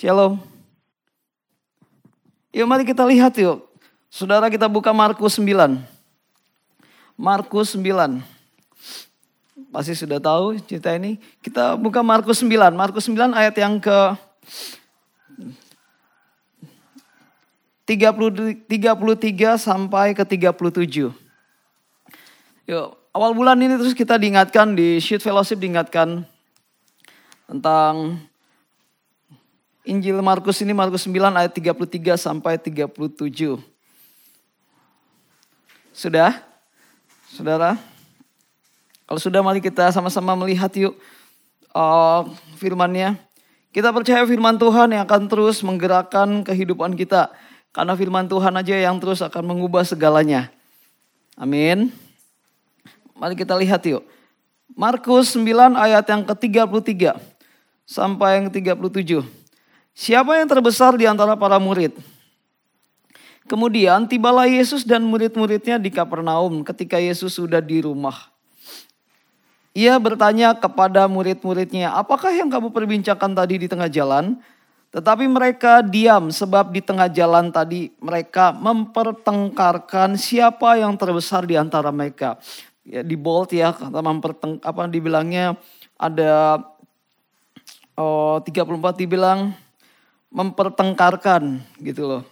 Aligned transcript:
Shalom. 0.00 0.40
Yuk 2.56 2.64
mari 2.64 2.88
kita 2.88 3.04
lihat 3.04 3.36
yuk. 3.36 3.68
Saudara 4.08 4.48
kita 4.48 4.64
buka 4.64 4.96
Markus 4.96 5.36
9. 5.36 5.76
Markus 7.20 7.76
9. 7.76 8.24
Pasti 9.68 9.92
sudah 9.92 10.16
tahu 10.16 10.56
cerita 10.64 10.88
ini. 10.96 11.20
Kita 11.44 11.76
buka 11.76 12.00
Markus 12.00 12.40
9. 12.40 12.48
Markus 12.72 13.12
9 13.12 13.36
ayat 13.36 13.52
yang 13.60 13.76
ke 13.76 14.16
30, 17.84 18.56
33 18.72 19.60
sampai 19.60 20.16
ke 20.16 20.24
37. 20.24 21.12
Yuk, 22.72 22.88
awal 23.12 23.36
bulan 23.36 23.60
ini 23.60 23.76
terus 23.76 23.92
kita 23.92 24.16
diingatkan 24.16 24.72
di 24.72 24.96
Shoot 24.96 25.20
Fellowship 25.20 25.60
diingatkan 25.60 26.24
tentang 27.44 28.16
Injil 29.80 30.20
Markus 30.20 30.60
ini 30.60 30.76
Markus 30.76 31.08
9 31.08 31.32
ayat 31.32 31.52
33 31.56 32.20
sampai 32.20 32.60
37. 32.60 33.56
Sudah? 35.96 36.36
Saudara? 37.32 37.80
Kalau 39.08 39.20
sudah 39.20 39.40
mari 39.40 39.64
kita 39.64 39.88
sama-sama 39.88 40.36
melihat 40.36 40.68
yuk 40.76 40.94
uh, 41.72 42.28
firmannya. 42.60 43.16
Kita 43.72 43.88
percaya 43.94 44.20
firman 44.26 44.60
Tuhan 44.60 44.92
yang 44.92 45.02
akan 45.08 45.30
terus 45.30 45.64
menggerakkan 45.64 46.44
kehidupan 46.44 46.92
kita. 46.98 47.32
Karena 47.72 47.94
firman 47.94 48.26
Tuhan 48.26 48.52
aja 48.58 48.76
yang 48.76 49.00
terus 49.00 49.22
akan 49.24 49.46
mengubah 49.46 49.86
segalanya. 49.86 50.50
Amin. 51.38 51.88
Mari 53.16 53.32
kita 53.32 53.56
lihat 53.56 53.80
yuk. 53.88 54.04
Markus 54.76 55.32
9 55.34 55.72
ayat 55.72 56.04
yang 56.04 56.22
ke-33 56.28 57.16
sampai 57.88 58.38
yang 58.38 58.52
ke-37. 58.52 59.39
Siapa 60.00 60.40
yang 60.40 60.48
terbesar 60.48 60.96
di 60.96 61.04
antara 61.04 61.36
para 61.36 61.60
murid? 61.60 61.92
Kemudian 63.44 64.08
tibalah 64.08 64.48
Yesus 64.48 64.80
dan 64.80 65.04
murid-muridnya 65.04 65.76
di 65.76 65.92
Kapernaum 65.92 66.64
ketika 66.64 66.96
Yesus 66.96 67.36
sudah 67.36 67.60
di 67.60 67.84
rumah. 67.84 68.32
Ia 69.76 70.00
bertanya 70.00 70.56
kepada 70.56 71.04
murid-muridnya, 71.04 71.92
apakah 71.92 72.32
yang 72.32 72.48
kamu 72.48 72.72
perbincangkan 72.72 73.44
tadi 73.44 73.60
di 73.60 73.68
tengah 73.68 73.92
jalan? 73.92 74.40
Tetapi 74.88 75.28
mereka 75.28 75.84
diam 75.84 76.32
sebab 76.32 76.72
di 76.72 76.80
tengah 76.80 77.12
jalan 77.12 77.52
tadi 77.52 77.92
mereka 78.00 78.56
mempertengkarkan 78.56 80.16
siapa 80.16 80.80
yang 80.80 80.96
terbesar 80.96 81.44
di 81.44 81.60
antara 81.60 81.92
mereka. 81.92 82.40
Ya, 82.88 83.04
di 83.04 83.20
bold 83.20 83.52
ya, 83.52 83.76
kata 83.76 84.00
memperteng 84.00 84.64
apa 84.64 84.88
dibilangnya 84.88 85.60
ada 86.00 86.56
oh, 88.00 88.40
34 88.40 88.96
dibilang 88.96 89.52
mempertengkarkan 90.30 91.62
gitu 91.82 92.06
loh. 92.06 92.22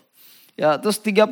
Ya, 0.58 0.78
terus 0.78 0.98
35 0.98 1.30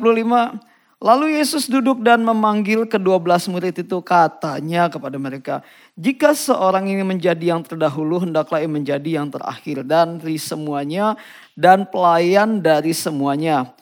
Lalu 0.97 1.37
Yesus 1.37 1.69
duduk 1.69 2.01
dan 2.01 2.25
memanggil 2.25 2.89
kedua 2.89 3.21
belas 3.21 3.45
murid 3.45 3.85
itu 3.85 4.01
katanya 4.01 4.89
kepada 4.89 5.13
mereka. 5.21 5.61
Jika 5.93 6.33
seorang 6.33 6.89
ini 6.89 7.05
menjadi 7.05 7.53
yang 7.53 7.61
terdahulu, 7.61 8.25
hendaklah 8.25 8.65
ia 8.65 8.65
menjadi 8.65 9.21
yang 9.21 9.29
terakhir. 9.29 9.85
Dan 9.85 10.17
dari 10.17 10.41
semuanya 10.41 11.13
dan 11.53 11.85
pelayan 11.85 12.65
dari 12.65 12.97
semuanya. 12.97 13.76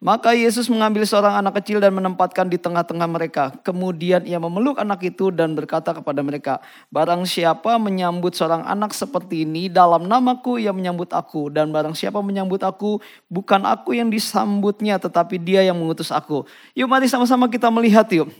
Maka 0.00 0.32
Yesus 0.32 0.64
mengambil 0.72 1.04
seorang 1.04 1.44
anak 1.44 1.60
kecil 1.60 1.76
dan 1.76 1.92
menempatkan 1.92 2.48
di 2.48 2.56
tengah-tengah 2.56 3.04
mereka. 3.04 3.52
Kemudian 3.60 4.24
ia 4.24 4.40
memeluk 4.40 4.80
anak 4.80 5.04
itu 5.04 5.28
dan 5.28 5.52
berkata 5.52 5.92
kepada 5.92 6.24
mereka, 6.24 6.64
Barang 6.88 7.28
siapa 7.28 7.76
menyambut 7.76 8.32
seorang 8.32 8.64
anak 8.64 8.96
seperti 8.96 9.44
ini 9.44 9.68
dalam 9.68 10.08
namaku 10.08 10.56
ia 10.56 10.72
menyambut 10.72 11.12
aku. 11.12 11.52
Dan 11.52 11.68
barang 11.68 11.92
siapa 11.92 12.24
menyambut 12.24 12.64
aku 12.64 12.96
bukan 13.28 13.60
aku 13.68 13.92
yang 13.92 14.08
disambutnya 14.08 14.96
tetapi 14.96 15.36
dia 15.36 15.68
yang 15.68 15.76
mengutus 15.76 16.08
aku. 16.08 16.48
Yuk 16.72 16.88
mari 16.88 17.04
sama-sama 17.04 17.52
kita 17.52 17.68
melihat 17.68 18.08
yuk. 18.08 18.32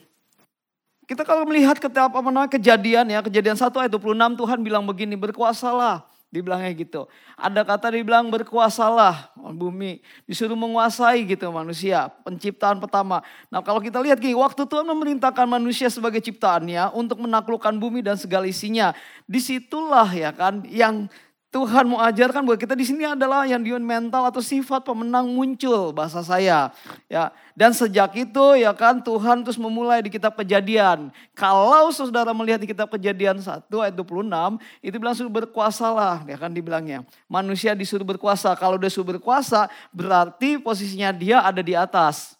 Kita 1.05 1.29
kalau 1.29 1.45
melihat 1.45 1.77
apa 1.77 2.19
namanya 2.25 2.49
kejadian 2.49 3.05
ya, 3.05 3.21
kejadian 3.21 3.61
1 3.61 3.69
ayat 3.69 3.93
26 3.93 4.17
Tuhan 4.17 4.59
bilang 4.65 4.89
begini, 4.89 5.13
berkuasalah 5.13 6.10
Dibilangnya 6.31 6.71
gitu. 6.79 7.11
Ada 7.35 7.67
kata 7.67 7.91
dibilang 7.91 8.31
berkuasalah 8.31 9.35
bumi. 9.35 9.99
Disuruh 10.31 10.55
menguasai 10.55 11.27
gitu 11.27 11.51
manusia. 11.51 12.07
Penciptaan 12.23 12.79
pertama. 12.79 13.19
Nah 13.51 13.59
kalau 13.67 13.83
kita 13.83 13.99
lihat 13.99 14.23
gini. 14.23 14.39
Waktu 14.39 14.63
Tuhan 14.63 14.87
memerintahkan 14.87 15.51
manusia 15.51 15.91
sebagai 15.91 16.23
ciptaannya. 16.23 16.95
Untuk 16.95 17.19
menaklukkan 17.19 17.75
bumi 17.83 18.07
dan 18.07 18.15
segala 18.15 18.47
isinya. 18.47 18.95
Di 19.27 19.43
situlah 19.43 20.07
ya 20.15 20.31
kan 20.31 20.63
yang 20.71 21.11
Tuhan 21.51 21.83
mau 21.83 21.99
ajarkan 21.99 22.47
buat 22.47 22.63
kita 22.63 22.79
di 22.79 22.87
sini 22.87 23.03
adalah 23.03 23.43
yang 23.43 23.59
diun 23.59 23.83
mental 23.83 24.23
atau 24.23 24.39
sifat 24.39 24.87
pemenang 24.87 25.27
muncul 25.27 25.91
bahasa 25.91 26.23
saya. 26.23 26.71
Ya 27.11 27.35
dan 27.59 27.75
sejak 27.75 28.15
itu 28.15 28.47
ya 28.55 28.71
kan 28.71 29.03
Tuhan 29.03 29.43
terus 29.43 29.59
memulai 29.59 29.99
di 29.99 30.15
kitab 30.15 30.39
kejadian. 30.39 31.11
Kalau 31.35 31.91
saudara 31.91 32.31
melihat 32.31 32.63
di 32.63 32.71
kitab 32.71 32.87
kejadian 32.95 33.43
1 33.43 33.67
ayat 33.67 33.95
26 33.99 34.63
itu 34.79 34.95
bilang 35.03 35.17
suruh 35.19 35.35
berkuasalah. 35.43 36.23
Ya 36.31 36.39
kan 36.39 36.55
dibilangnya 36.55 37.03
manusia 37.27 37.75
disuruh 37.75 38.07
berkuasa. 38.07 38.55
Kalau 38.55 38.79
dia 38.79 38.87
suruh 38.87 39.19
berkuasa 39.19 39.67
berarti 39.91 40.55
posisinya 40.63 41.11
dia 41.11 41.43
ada 41.43 41.67
di 41.67 41.75
atas. 41.75 42.39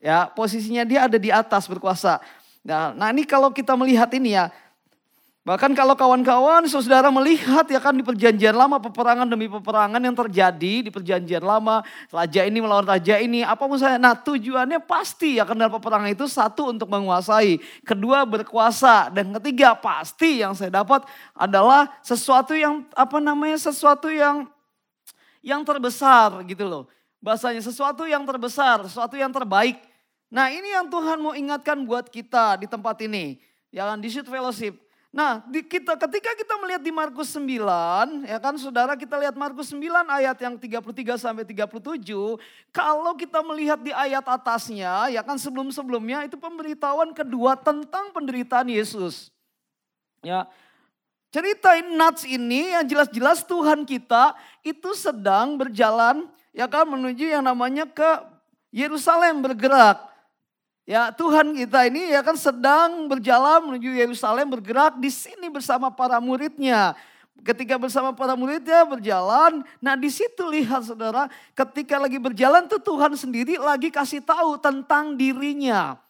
Ya 0.00 0.24
posisinya 0.24 0.88
dia 0.88 1.04
ada 1.04 1.20
di 1.20 1.28
atas 1.28 1.68
berkuasa. 1.68 2.16
Nah, 2.64 2.96
nah 2.96 3.12
ini 3.12 3.28
kalau 3.28 3.52
kita 3.52 3.76
melihat 3.76 4.08
ini 4.16 4.40
ya 4.40 4.48
Bahkan 5.48 5.72
kalau 5.72 5.96
kawan-kawan 5.96 6.68
saudara 6.68 7.08
melihat 7.08 7.64
ya 7.72 7.80
kan 7.80 7.96
di 7.96 8.04
perjanjian 8.04 8.52
lama 8.52 8.76
peperangan 8.76 9.24
demi 9.24 9.48
peperangan 9.48 9.96
yang 9.96 10.12
terjadi 10.12 10.84
di 10.84 10.90
perjanjian 10.92 11.40
lama. 11.40 11.80
Raja 12.12 12.44
ini 12.44 12.60
melawan 12.60 12.84
raja 12.84 13.16
ini 13.16 13.40
apa 13.40 13.64
misalnya. 13.64 13.96
Nah 13.96 14.12
tujuannya 14.12 14.76
pasti 14.84 15.40
ya 15.40 15.48
kan 15.48 15.56
dalam 15.56 15.72
peperangan 15.72 16.12
itu 16.12 16.28
satu 16.28 16.68
untuk 16.68 16.92
menguasai. 16.92 17.64
Kedua 17.80 18.28
berkuasa. 18.28 19.08
Dan 19.08 19.32
ketiga 19.40 19.72
pasti 19.72 20.44
yang 20.44 20.52
saya 20.52 20.68
dapat 20.68 21.08
adalah 21.32 21.96
sesuatu 22.04 22.52
yang 22.52 22.84
apa 22.92 23.16
namanya 23.16 23.56
sesuatu 23.56 24.12
yang 24.12 24.44
yang 25.40 25.64
terbesar 25.64 26.44
gitu 26.44 26.68
loh. 26.68 26.92
Bahasanya 27.24 27.64
sesuatu 27.64 28.04
yang 28.04 28.20
terbesar, 28.28 28.84
sesuatu 28.84 29.16
yang 29.16 29.32
terbaik. 29.32 29.80
Nah 30.28 30.52
ini 30.52 30.76
yang 30.76 30.92
Tuhan 30.92 31.16
mau 31.16 31.32
ingatkan 31.32 31.88
buat 31.88 32.12
kita 32.12 32.60
di 32.60 32.68
tempat 32.68 33.00
ini. 33.00 33.40
Ya 33.72 33.88
di 33.96 34.12
Shoot 34.12 34.28
Fellowship 34.28 34.87
Nah, 35.08 35.40
di 35.48 35.64
kita 35.64 35.96
ketika 35.96 36.36
kita 36.36 36.54
melihat 36.60 36.84
di 36.84 36.92
Markus 36.92 37.32
9, 37.32 38.28
ya 38.28 38.36
kan 38.36 38.52
Saudara 38.60 38.92
kita 38.92 39.16
lihat 39.16 39.32
Markus 39.40 39.72
9 39.72 40.04
ayat 40.04 40.36
yang 40.36 40.60
33 40.60 41.16
sampai 41.16 41.48
37, 41.48 42.36
kalau 42.68 43.16
kita 43.16 43.40
melihat 43.40 43.80
di 43.80 43.88
ayat 43.88 44.20
atasnya, 44.28 45.08
ya 45.08 45.24
kan 45.24 45.40
sebelum-sebelumnya 45.40 46.28
itu 46.28 46.36
pemberitahuan 46.36 47.16
kedua 47.16 47.56
tentang 47.56 48.12
penderitaan 48.12 48.68
Yesus. 48.68 49.32
Ya. 50.20 50.44
Ceritain 51.32 51.88
Nats 51.96 52.24
ini 52.28 52.72
yang 52.72 52.84
jelas-jelas 52.84 53.44
Tuhan 53.44 53.88
kita 53.88 54.36
itu 54.64 54.92
sedang 54.96 55.60
berjalan 55.60 56.24
ya 56.56 56.64
kan 56.64 56.88
menuju 56.88 57.28
yang 57.28 57.44
namanya 57.44 57.84
ke 57.84 58.24
Yerusalem 58.72 59.44
bergerak. 59.44 60.07
Ya 60.88 61.12
Tuhan 61.12 61.52
kita 61.52 61.84
ini 61.84 62.16
ya 62.16 62.24
kan 62.24 62.32
sedang 62.32 63.12
berjalan 63.12 63.60
menuju 63.60 63.92
Yerusalem 63.92 64.48
bergerak 64.56 64.96
di 64.96 65.12
sini 65.12 65.52
bersama 65.52 65.92
para 65.92 66.16
muridnya. 66.16 66.96
Ketika 67.44 67.76
bersama 67.76 68.16
para 68.16 68.32
muridnya 68.32 68.88
berjalan, 68.88 69.68
nah 69.84 70.00
di 70.00 70.08
situ 70.08 70.48
lihat 70.48 70.88
saudara, 70.88 71.28
ketika 71.52 72.00
lagi 72.00 72.16
berjalan 72.16 72.64
tuh 72.72 72.80
Tuhan 72.80 73.12
sendiri 73.20 73.60
lagi 73.60 73.92
kasih 73.92 74.24
tahu 74.24 74.56
tentang 74.56 75.12
dirinya. 75.12 76.00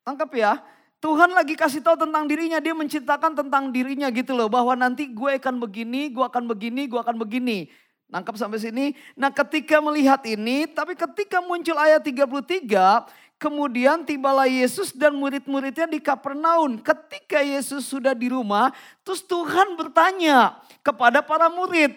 Tangkap 0.00 0.32
ya, 0.32 0.64
Tuhan 1.04 1.36
lagi 1.36 1.52
kasih 1.52 1.84
tahu 1.84 2.08
tentang 2.08 2.24
dirinya, 2.24 2.64
dia 2.64 2.72
menceritakan 2.72 3.36
tentang 3.36 3.68
dirinya 3.68 4.08
gitu 4.08 4.32
loh, 4.32 4.48
bahwa 4.48 4.72
nanti 4.74 5.12
gue 5.12 5.36
akan 5.38 5.60
begini, 5.60 6.08
gue 6.08 6.24
akan 6.24 6.48
begini, 6.48 6.88
gue 6.88 6.98
akan 6.98 7.20
begini. 7.20 7.68
Nangkap 8.08 8.36
sampai 8.36 8.60
sini. 8.60 8.86
Nah 9.16 9.32
ketika 9.32 9.80
melihat 9.80 10.20
ini, 10.28 10.68
tapi 10.68 10.92
ketika 10.92 11.40
muncul 11.40 11.76
ayat 11.78 12.04
33, 12.04 13.06
Kemudian 13.34 14.06
tibalah 14.06 14.46
Yesus 14.46 14.94
dan 14.94 15.12
murid-muridnya 15.18 15.90
di 15.90 15.98
Kapernaum. 15.98 16.80
Ketika 16.80 17.42
Yesus 17.42 17.84
sudah 17.84 18.14
di 18.14 18.30
rumah, 18.30 18.70
terus 19.02 19.20
Tuhan 19.26 19.74
bertanya 19.74 20.58
kepada 20.80 21.20
para 21.20 21.50
murid. 21.50 21.92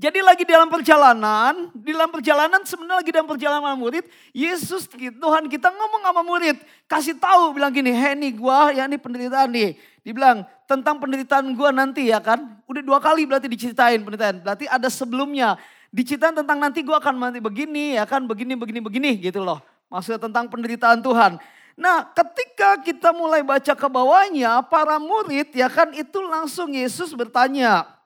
Jadi 0.00 0.24
lagi 0.24 0.48
dalam 0.48 0.72
perjalanan, 0.72 1.68
di 1.76 1.92
dalam 1.92 2.08
perjalanan 2.08 2.64
sebenarnya 2.64 3.04
lagi 3.04 3.12
dalam 3.12 3.28
perjalanan 3.28 3.76
murid, 3.76 4.08
Yesus 4.32 4.88
Tuhan 4.96 5.44
kita 5.44 5.68
ngomong 5.68 6.02
sama 6.08 6.22
murid, 6.24 6.56
kasih 6.88 7.20
tahu 7.20 7.60
bilang 7.60 7.68
gini, 7.68 7.92
"Hei 7.92 8.16
nih 8.16 8.32
gua 8.32 8.72
ya 8.72 8.88
ini 8.88 8.96
penderitaan 8.96 9.52
nih." 9.52 9.76
Dibilang 10.00 10.48
tentang 10.64 10.96
penderitaan 10.96 11.52
gua 11.52 11.68
nanti 11.68 12.08
ya 12.08 12.16
kan. 12.16 12.64
Udah 12.64 12.80
dua 12.80 12.96
kali 12.96 13.28
berarti 13.28 13.44
diceritain 13.52 14.00
penderitaan. 14.00 14.40
Berarti 14.40 14.64
ada 14.72 14.88
sebelumnya. 14.88 15.60
Diceritain 15.92 16.32
tentang 16.32 16.56
nanti 16.56 16.80
gua 16.80 16.96
akan 16.96 17.20
mati 17.20 17.44
begini 17.44 18.00
ya 18.00 18.08
kan, 18.08 18.24
begini 18.24 18.56
begini 18.56 18.80
begini 18.80 19.10
gitu 19.20 19.44
loh. 19.44 19.60
Maksudnya 19.90 20.22
tentang 20.22 20.46
penderitaan 20.46 21.02
Tuhan. 21.02 21.42
Nah 21.74 22.06
ketika 22.14 22.78
kita 22.80 23.10
mulai 23.10 23.42
baca 23.42 23.74
ke 23.74 23.88
bawahnya 23.90 24.62
para 24.70 25.02
murid 25.02 25.50
ya 25.50 25.66
kan 25.66 25.90
itu 25.90 26.22
langsung 26.22 26.70
Yesus 26.70 27.10
bertanya. 27.12 27.98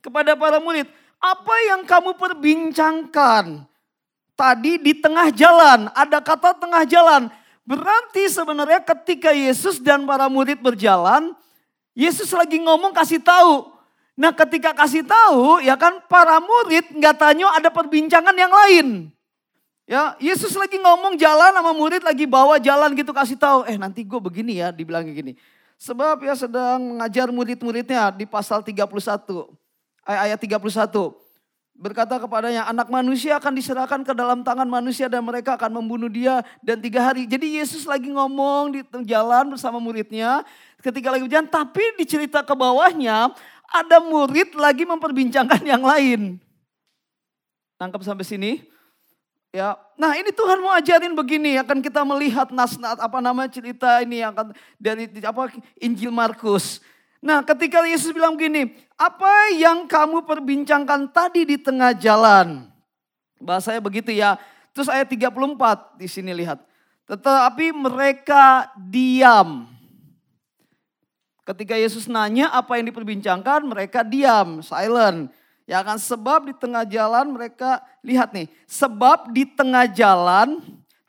kepada 0.00 0.32
para 0.32 0.56
murid, 0.64 0.88
apa 1.20 1.54
yang 1.68 1.84
kamu 1.84 2.16
perbincangkan 2.16 3.68
tadi 4.32 4.80
di 4.80 4.96
tengah 4.96 5.28
jalan? 5.28 5.92
Ada 5.92 6.24
kata 6.24 6.56
tengah 6.56 6.88
jalan. 6.88 7.28
Berarti 7.68 8.24
sebenarnya 8.32 8.80
ketika 8.80 9.30
Yesus 9.30 9.76
dan 9.76 10.08
para 10.08 10.32
murid 10.32 10.64
berjalan, 10.64 11.36
Yesus 11.92 12.32
lagi 12.32 12.56
ngomong 12.64 12.96
kasih 12.96 13.20
tahu. 13.20 13.68
Nah 14.16 14.32
ketika 14.32 14.72
kasih 14.72 15.04
tahu 15.04 15.60
ya 15.60 15.76
kan 15.76 16.00
para 16.08 16.40
murid 16.40 16.96
nggak 16.96 17.16
tanya 17.20 17.52
ada 17.52 17.68
perbincangan 17.68 18.32
yang 18.32 18.52
lain. 18.52 19.12
Ya, 19.90 20.14
Yesus 20.22 20.54
lagi 20.54 20.78
ngomong 20.78 21.18
jalan 21.18 21.50
sama 21.50 21.74
murid 21.74 22.06
lagi 22.06 22.22
bawa 22.22 22.62
jalan 22.62 22.94
gitu 22.94 23.10
kasih 23.10 23.34
tahu, 23.34 23.66
eh 23.66 23.74
nanti 23.74 24.06
gue 24.06 24.20
begini 24.22 24.62
ya, 24.62 24.70
dibilang 24.70 25.02
gini. 25.02 25.34
Sebab 25.82 26.22
ya 26.22 26.38
sedang 26.38 26.94
mengajar 26.94 27.26
murid-muridnya 27.34 28.14
di 28.14 28.22
pasal 28.22 28.62
31 28.62 28.86
ayat 30.06 30.38
31 30.38 30.62
berkata 31.80 32.20
kepadanya 32.20 32.68
anak 32.68 32.92
manusia 32.92 33.40
akan 33.40 33.56
diserahkan 33.56 34.04
ke 34.04 34.12
dalam 34.12 34.44
tangan 34.44 34.68
manusia 34.68 35.08
dan 35.08 35.24
mereka 35.24 35.56
akan 35.56 35.80
membunuh 35.80 36.12
dia 36.12 36.44
dan 36.60 36.78
tiga 36.78 37.00
hari. 37.00 37.24
Jadi 37.24 37.58
Yesus 37.58 37.88
lagi 37.88 38.12
ngomong 38.12 38.76
di 38.76 38.80
jalan 39.08 39.56
bersama 39.56 39.80
muridnya 39.80 40.44
ketika 40.84 41.10
lagi 41.10 41.24
berjalan 41.24 41.48
tapi 41.48 41.82
di 41.96 42.04
cerita 42.04 42.44
ke 42.44 42.52
bawahnya 42.52 43.32
ada 43.66 43.98
murid 44.04 44.54
lagi 44.54 44.84
memperbincangkan 44.84 45.64
yang 45.64 45.82
lain. 45.82 46.36
Tangkap 47.80 48.04
sampai 48.04 48.28
sini? 48.28 48.52
Ya, 49.50 49.74
nah 49.98 50.14
ini 50.14 50.30
Tuhan 50.30 50.62
mau 50.62 50.70
ajarin 50.70 51.10
begini, 51.10 51.58
akan 51.58 51.82
kita 51.82 52.06
melihat 52.06 52.54
nas 52.54 52.78
apa 52.78 53.18
nama 53.18 53.50
cerita 53.50 53.98
ini 53.98 54.22
yang 54.22 54.30
akan 54.30 54.54
dari 54.78 55.10
apa 55.26 55.50
Injil 55.82 56.14
Markus. 56.14 56.78
Nah, 57.18 57.42
ketika 57.42 57.82
Yesus 57.82 58.14
bilang 58.14 58.38
begini, 58.38 58.72
apa 58.94 59.50
yang 59.58 59.90
kamu 59.90 60.22
perbincangkan 60.22 61.10
tadi 61.10 61.44
di 61.44 61.58
tengah 61.58 61.92
jalan? 61.98 62.70
Bahasanya 63.42 63.82
begitu 63.82 64.14
ya. 64.14 64.38
Terus 64.70 64.86
ayat 64.86 65.10
34 65.10 65.98
di 65.98 66.06
sini 66.06 66.30
lihat. 66.30 66.62
Tetapi 67.10 67.74
mereka 67.74 68.70
diam. 68.78 69.66
Ketika 71.42 71.74
Yesus 71.74 72.06
nanya 72.06 72.54
apa 72.54 72.78
yang 72.78 72.86
diperbincangkan, 72.88 73.66
mereka 73.66 74.06
diam, 74.06 74.62
silent. 74.62 75.34
Ya 75.70 75.86
kan 75.86 76.02
sebab 76.02 76.50
di 76.50 76.54
tengah 76.58 76.82
jalan 76.82 77.30
mereka 77.30 77.78
lihat 78.02 78.34
nih, 78.34 78.50
sebab 78.66 79.30
di 79.30 79.46
tengah 79.46 79.86
jalan 79.86 80.58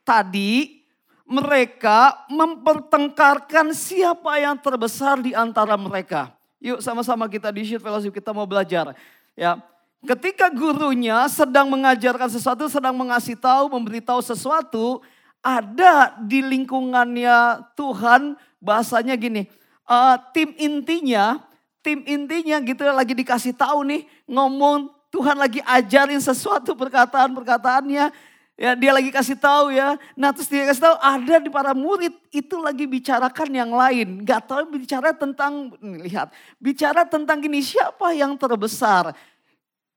tadi 0.06 0.86
mereka 1.26 2.30
mempertengkarkan 2.30 3.74
siapa 3.74 4.38
yang 4.38 4.54
terbesar 4.62 5.18
di 5.18 5.34
antara 5.34 5.74
mereka. 5.82 6.30
Yuk 6.62 6.78
sama-sama 6.78 7.26
kita 7.26 7.50
di 7.50 7.66
Shield 7.66 7.82
Fellowship 7.82 8.14
kita 8.14 8.38
mau 8.38 8.46
belajar. 8.46 8.94
Ya, 9.34 9.58
ketika 10.06 10.54
gurunya 10.54 11.26
sedang 11.26 11.66
mengajarkan 11.74 12.30
sesuatu, 12.30 12.70
sedang 12.70 12.94
mengasih 12.94 13.34
tahu, 13.42 13.66
memberitahu 13.74 14.22
sesuatu, 14.22 15.02
ada 15.42 16.14
di 16.22 16.46
lingkungannya 16.46 17.66
Tuhan 17.74 18.38
bahasanya 18.62 19.18
gini, 19.18 19.50
uh, 19.90 20.22
tim 20.38 20.54
intinya 20.54 21.42
tim 21.82 22.06
intinya 22.06 22.62
gitu 22.62 22.86
lagi 22.88 23.14
dikasih 23.18 23.54
tahu 23.58 23.86
nih 23.86 24.02
ngomong 24.30 24.90
Tuhan 25.12 25.36
lagi 25.36 25.60
ajarin 25.68 26.24
sesuatu 26.24 26.72
perkataan-perkataannya. 26.74 28.32
Ya 28.62 28.78
dia 28.78 28.92
lagi 28.94 29.10
kasih 29.10 29.36
tahu 29.36 29.74
ya. 29.74 29.98
Nah 30.16 30.32
terus 30.32 30.48
dia 30.48 30.64
kasih 30.70 30.88
tahu 30.88 30.96
ada 31.02 31.36
di 31.42 31.50
para 31.50 31.74
murid 31.76 32.14
itu 32.32 32.56
lagi 32.62 32.88
bicarakan 32.88 33.50
yang 33.52 33.72
lain. 33.74 34.24
Nggak 34.24 34.48
tahu 34.48 34.80
bicara 34.80 35.12
tentang 35.12 35.76
lihat 35.82 36.32
bicara 36.62 37.04
tentang 37.04 37.44
gini 37.44 37.60
siapa 37.60 38.16
yang 38.16 38.38
terbesar? 38.40 39.12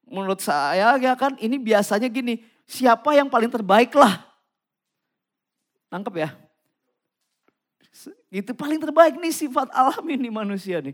Menurut 0.08 0.42
saya 0.42 0.98
ya 0.98 1.12
kan 1.14 1.38
ini 1.38 1.60
biasanya 1.60 2.10
gini 2.10 2.42
siapa 2.66 3.14
yang 3.14 3.30
paling 3.30 3.52
terbaik 3.52 3.94
lah? 3.94 4.18
Nangkep 5.92 6.14
ya 6.18 6.43
itu 8.34 8.50
paling 8.50 8.82
terbaik 8.82 9.14
nih 9.22 9.30
sifat 9.30 9.70
alami 9.70 10.18
nih 10.18 10.32
manusia 10.34 10.82
nih. 10.82 10.90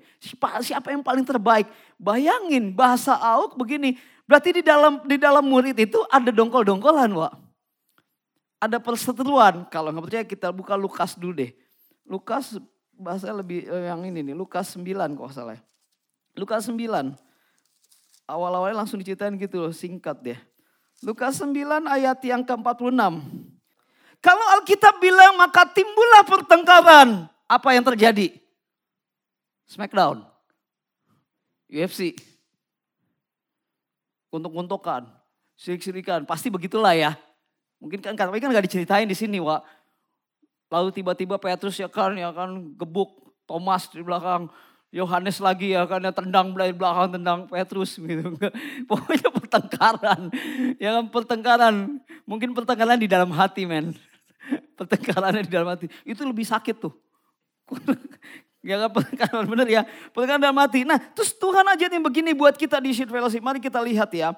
Siapa 0.61 0.93
yang 0.93 1.01
paling 1.01 1.25
terbaik? 1.25 1.73
Bayangin 1.97 2.69
bahasa 2.69 3.17
Auk 3.17 3.57
begini. 3.57 3.97
Berarti 4.29 4.61
di 4.61 4.63
dalam 4.63 5.01
di 5.09 5.17
dalam 5.17 5.41
murid 5.49 5.73
itu 5.73 6.05
ada 6.13 6.29
dongkol-dongkolan, 6.29 7.09
Wak. 7.17 7.33
Ada 8.61 8.77
perseteruan. 8.77 9.65
Kalau 9.73 9.89
nggak 9.89 10.05
percaya 10.05 10.25
kita 10.29 10.53
buka 10.53 10.77
Lukas 10.77 11.17
dulu 11.17 11.41
deh. 11.41 11.57
Lukas 12.05 12.61
bahasa 12.93 13.33
lebih 13.33 13.65
eh, 13.65 13.89
yang 13.89 14.05
ini 14.05 14.21
nih. 14.21 14.37
Lukas 14.37 14.77
9 14.77 15.17
kok 15.17 15.33
salah. 15.33 15.57
Ya. 15.57 15.65
Lukas 16.37 16.69
9. 16.69 16.77
Awal-awalnya 18.29 18.85
langsung 18.85 19.01
diceritain 19.01 19.33
gitu 19.41 19.65
loh, 19.65 19.73
singkat 19.73 20.21
deh. 20.21 20.39
Lukas 21.01 21.41
9 21.41 21.57
ayat 21.89 22.21
yang 22.21 22.45
ke-46. 22.45 23.01
Kalau 24.20 24.44
Alkitab 24.61 25.00
bilang 25.00 25.40
maka 25.40 25.64
timbullah 25.64 26.25
pertengkaran. 26.28 27.25
Apa 27.50 27.75
yang 27.75 27.82
terjadi? 27.82 28.37
Smackdown. 29.67 30.22
UFC. 31.67 32.14
Untuk-untukan. 34.31 35.08
Sirik-sirikan. 35.56 36.28
Pasti 36.28 36.52
begitulah 36.52 36.94
ya. 36.94 37.17
Mungkin 37.81 38.05
kan 38.05 38.14
tapi 38.14 38.38
kan 38.38 38.52
gak 38.52 38.69
diceritain 38.69 39.08
di 39.08 39.17
sini, 39.17 39.40
Wak. 39.40 39.64
Lalu 40.70 40.94
tiba-tiba 40.94 41.40
Petrus 41.40 41.81
ya 41.81 41.90
kan 41.90 42.14
ya 42.14 42.31
kan 42.31 42.76
gebuk 42.76 43.34
Thomas 43.49 43.88
di 43.90 44.05
belakang. 44.05 44.46
Yohanes 44.90 45.38
lagi 45.38 45.70
ya 45.70 45.87
kan 45.87 46.02
yang 46.02 46.14
tendang 46.14 46.50
dari 46.50 46.75
belakang 46.75 47.14
tendang 47.14 47.46
Petrus 47.46 47.94
gitu. 47.99 48.37
Pokoknya 48.90 49.31
pertengkaran. 49.32 50.20
Ya 50.78 50.99
kan 50.99 51.05
pertengkaran. 51.08 51.75
Mungkin 52.26 52.55
pertengkaran 52.55 52.99
di 52.99 53.06
dalam 53.11 53.31
hati 53.31 53.67
men 53.67 53.94
pertengkarannya 54.81 55.44
di 55.44 55.53
dalam 55.53 55.69
hati. 55.69 55.93
Itu 56.09 56.25
lebih 56.25 56.49
sakit 56.49 56.81
tuh. 56.81 56.97
Gak 58.61 58.77
kan 58.77 58.91
pertengkaran 58.93 59.44
bener 59.44 59.69
ya. 59.69 59.82
Pertengkaran 60.17 60.41
dalam 60.41 60.56
hati. 60.56 60.88
Nah 60.88 60.97
terus 60.97 61.37
Tuhan 61.37 61.65
aja 61.69 61.93
yang 61.93 62.05
begini 62.05 62.32
buat 62.32 62.56
kita 62.56 62.81
di 62.81 62.97
Shield 62.97 63.12
Fellowship. 63.12 63.44
Mari 63.44 63.61
kita 63.61 63.81
lihat 63.85 64.09
ya. 64.17 64.32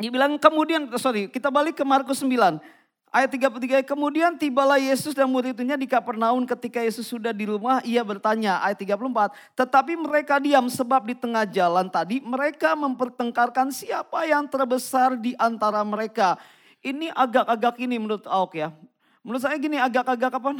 Dia 0.00 0.08
bilang 0.08 0.40
kemudian, 0.40 0.88
sorry 0.96 1.28
kita 1.28 1.52
balik 1.52 1.76
ke 1.76 1.84
Markus 1.84 2.24
9. 2.24 2.62
Ayat 3.10 3.26
33, 3.34 3.82
kemudian 3.82 4.38
tibalah 4.38 4.78
Yesus 4.78 5.18
dan 5.18 5.26
murid-muridnya 5.26 5.74
di 5.74 5.90
Kapernaum 5.90 6.46
ketika 6.46 6.78
Yesus 6.78 7.10
sudah 7.10 7.34
di 7.34 7.42
rumah, 7.42 7.82
ia 7.82 8.06
bertanya, 8.06 8.62
ayat 8.62 8.78
34, 8.86 9.34
tetapi 9.58 9.98
mereka 9.98 10.38
diam 10.38 10.70
sebab 10.70 11.10
di 11.10 11.18
tengah 11.18 11.42
jalan 11.42 11.90
tadi 11.90 12.22
mereka 12.22 12.78
mempertengkarkan 12.78 13.74
siapa 13.74 14.30
yang 14.30 14.46
terbesar 14.46 15.18
di 15.18 15.34
antara 15.42 15.82
mereka. 15.82 16.38
Ini 16.80 17.12
agak-agak 17.12 17.76
ini 17.84 18.00
menurut 18.00 18.24
Auk 18.24 18.56
ya. 18.56 18.72
Menurut 19.20 19.44
saya 19.44 19.56
gini 19.60 19.76
agak-agak 19.76 20.32
apa? 20.32 20.56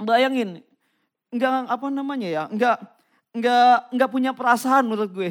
Bayangin, 0.00 0.64
enggak 1.28 1.68
apa 1.68 1.86
namanya 1.92 2.28
ya, 2.28 2.42
enggak 2.48 2.80
enggak 3.36 3.76
enggak 3.92 4.10
punya 4.10 4.30
perasaan 4.32 4.88
menurut 4.88 5.12
gue. 5.12 5.30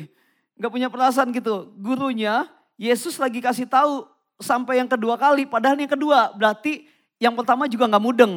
Enggak 0.53 0.71
punya 0.71 0.87
perasaan 0.93 1.33
gitu. 1.33 1.73
Gurunya 1.81 2.45
Yesus 2.77 3.17
lagi 3.17 3.41
kasih 3.41 3.65
tahu 3.65 4.05
sampai 4.37 4.79
yang 4.79 4.89
kedua 4.89 5.17
kali, 5.17 5.49
padahal 5.49 5.75
yang 5.81 5.89
kedua 5.89 6.29
berarti 6.37 6.85
yang 7.17 7.33
pertama 7.33 7.65
juga 7.65 7.89
enggak 7.89 8.03
mudeng. 8.05 8.33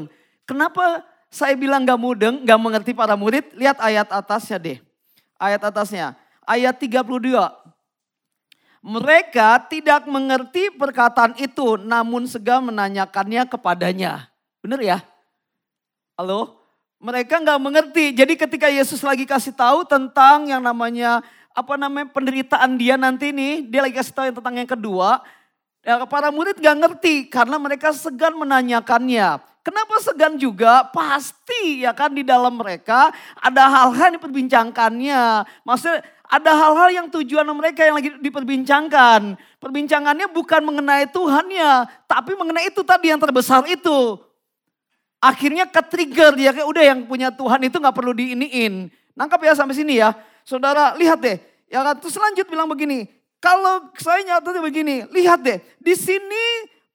Kenapa 0.48 1.04
saya 1.28 1.52
bilang 1.58 1.84
enggak 1.84 2.00
mudeng, 2.00 2.40
enggak 2.40 2.60
mengerti 2.60 2.92
para 2.96 3.18
murid? 3.18 3.52
Lihat 3.52 3.76
ayat 3.84 4.08
atasnya 4.08 4.56
deh. 4.56 4.78
Ayat 5.36 5.60
atasnya. 5.60 6.16
Ayat 6.46 6.78
32. 6.78 7.65
Mereka 8.86 9.66
tidak 9.66 10.06
mengerti 10.06 10.70
perkataan 10.70 11.34
itu, 11.42 11.74
namun 11.74 12.22
segan 12.30 12.70
menanyakannya 12.70 13.42
kepadanya. 13.50 14.30
Benar 14.62 14.78
ya? 14.78 14.98
Halo? 16.14 16.62
Mereka 17.02 17.42
nggak 17.42 17.58
mengerti. 17.58 18.14
Jadi 18.14 18.38
ketika 18.38 18.70
Yesus 18.70 19.02
lagi 19.02 19.26
kasih 19.26 19.58
tahu 19.58 19.82
tentang 19.90 20.46
yang 20.46 20.62
namanya 20.62 21.18
apa 21.50 21.74
namanya 21.74 22.14
penderitaan 22.14 22.78
dia 22.78 22.94
nanti 22.94 23.34
nih, 23.34 23.66
dia 23.66 23.82
lagi 23.82 23.98
kasih 23.98 24.14
tahu 24.14 24.24
yang 24.30 24.36
tentang 24.38 24.54
yang 24.54 24.70
kedua. 24.70 25.18
Ya, 25.82 26.06
para 26.06 26.30
murid 26.30 26.62
nggak 26.62 26.78
ngerti 26.78 27.26
karena 27.26 27.58
mereka 27.58 27.90
segan 27.90 28.38
menanyakannya. 28.38 29.42
Kenapa 29.66 29.98
segan 29.98 30.38
juga? 30.38 30.86
Pasti 30.94 31.82
ya 31.82 31.90
kan 31.90 32.14
di 32.14 32.22
dalam 32.22 32.54
mereka 32.54 33.10
ada 33.42 33.66
hal-hal 33.66 34.14
yang 34.14 34.22
diperbincangkannya. 34.22 35.42
Maksudnya 35.66 36.06
ada 36.26 36.50
hal-hal 36.52 36.88
yang 36.90 37.06
tujuan 37.10 37.46
mereka 37.54 37.86
yang 37.86 37.96
lagi 37.98 38.10
diperbincangkan. 38.18 39.38
Perbincangannya 39.62 40.26
bukan 40.30 40.60
mengenai 40.66 41.06
Tuhannya, 41.10 41.86
tapi 42.10 42.34
mengenai 42.34 42.70
itu 42.70 42.82
tadi 42.82 43.14
yang 43.14 43.22
terbesar 43.22 43.62
itu. 43.70 44.18
Akhirnya 45.22 45.64
ke 45.66 45.80
trigger 45.86 46.36
dia 46.36 46.50
kayak 46.52 46.68
udah 46.68 46.84
yang 46.84 47.00
punya 47.08 47.32
Tuhan 47.32 47.66
itu 47.66 47.78
nggak 47.78 47.96
perlu 47.96 48.12
diiniin. 48.12 48.90
Nangkap 49.16 49.40
ya 49.42 49.56
sampai 49.56 49.74
sini 49.78 50.02
ya. 50.02 50.12
Saudara 50.44 50.92
lihat 50.94 51.18
deh. 51.22 51.40
Ya 51.66 51.82
terus 51.98 52.14
lanjut 52.14 52.46
bilang 52.46 52.70
begini. 52.70 53.10
Kalau 53.42 53.90
saya 53.98 54.22
nyata 54.26 54.54
begini, 54.58 55.06
lihat 55.12 55.42
deh. 55.42 55.58
Di 55.78 55.94
sini 55.94 56.44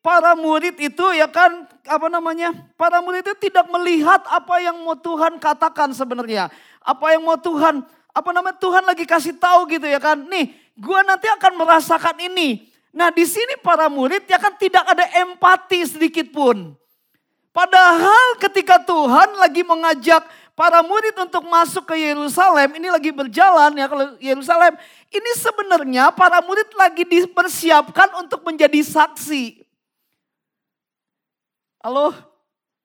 para 0.04 0.34
murid 0.36 0.76
itu 0.82 1.06
ya 1.16 1.30
kan 1.30 1.66
apa 1.88 2.08
namanya? 2.10 2.52
Para 2.76 3.00
murid 3.00 3.24
itu 3.26 3.50
tidak 3.50 3.70
melihat 3.70 4.22
apa 4.28 4.60
yang 4.60 4.76
mau 4.82 4.98
Tuhan 4.98 5.40
katakan 5.40 5.94
sebenarnya. 5.96 6.52
Apa 6.82 7.14
yang 7.14 7.24
mau 7.24 7.38
Tuhan 7.38 7.86
apa 8.12 8.30
namanya 8.36 8.60
Tuhan 8.60 8.84
lagi 8.84 9.08
kasih 9.08 9.36
tahu 9.40 9.68
gitu 9.72 9.88
ya 9.88 10.00
kan. 10.00 10.20
Nih, 10.28 10.52
gue 10.76 11.00
nanti 11.08 11.28
akan 11.32 11.56
merasakan 11.60 12.16
ini. 12.20 12.72
Nah 12.92 13.08
di 13.08 13.24
sini 13.24 13.56
para 13.64 13.88
murid 13.88 14.28
ya 14.28 14.36
kan 14.36 14.52
tidak 14.60 14.84
ada 14.84 15.08
empati 15.24 15.80
sedikit 15.88 16.28
pun. 16.32 16.76
Padahal 17.52 18.40
ketika 18.40 18.80
Tuhan 18.80 19.36
lagi 19.36 19.64
mengajak 19.64 20.24
para 20.56 20.80
murid 20.84 21.16
untuk 21.20 21.44
masuk 21.48 21.84
ke 21.84 22.00
Yerusalem, 22.00 22.80
ini 22.80 22.88
lagi 22.88 23.12
berjalan 23.12 23.76
ya 23.76 23.88
kalau 23.92 24.16
Yerusalem, 24.20 24.76
ini 25.12 25.32
sebenarnya 25.36 26.16
para 26.16 26.40
murid 26.44 26.72
lagi 26.76 27.04
dipersiapkan 27.04 28.24
untuk 28.24 28.44
menjadi 28.48 28.80
saksi. 28.80 29.68
Halo? 31.84 32.31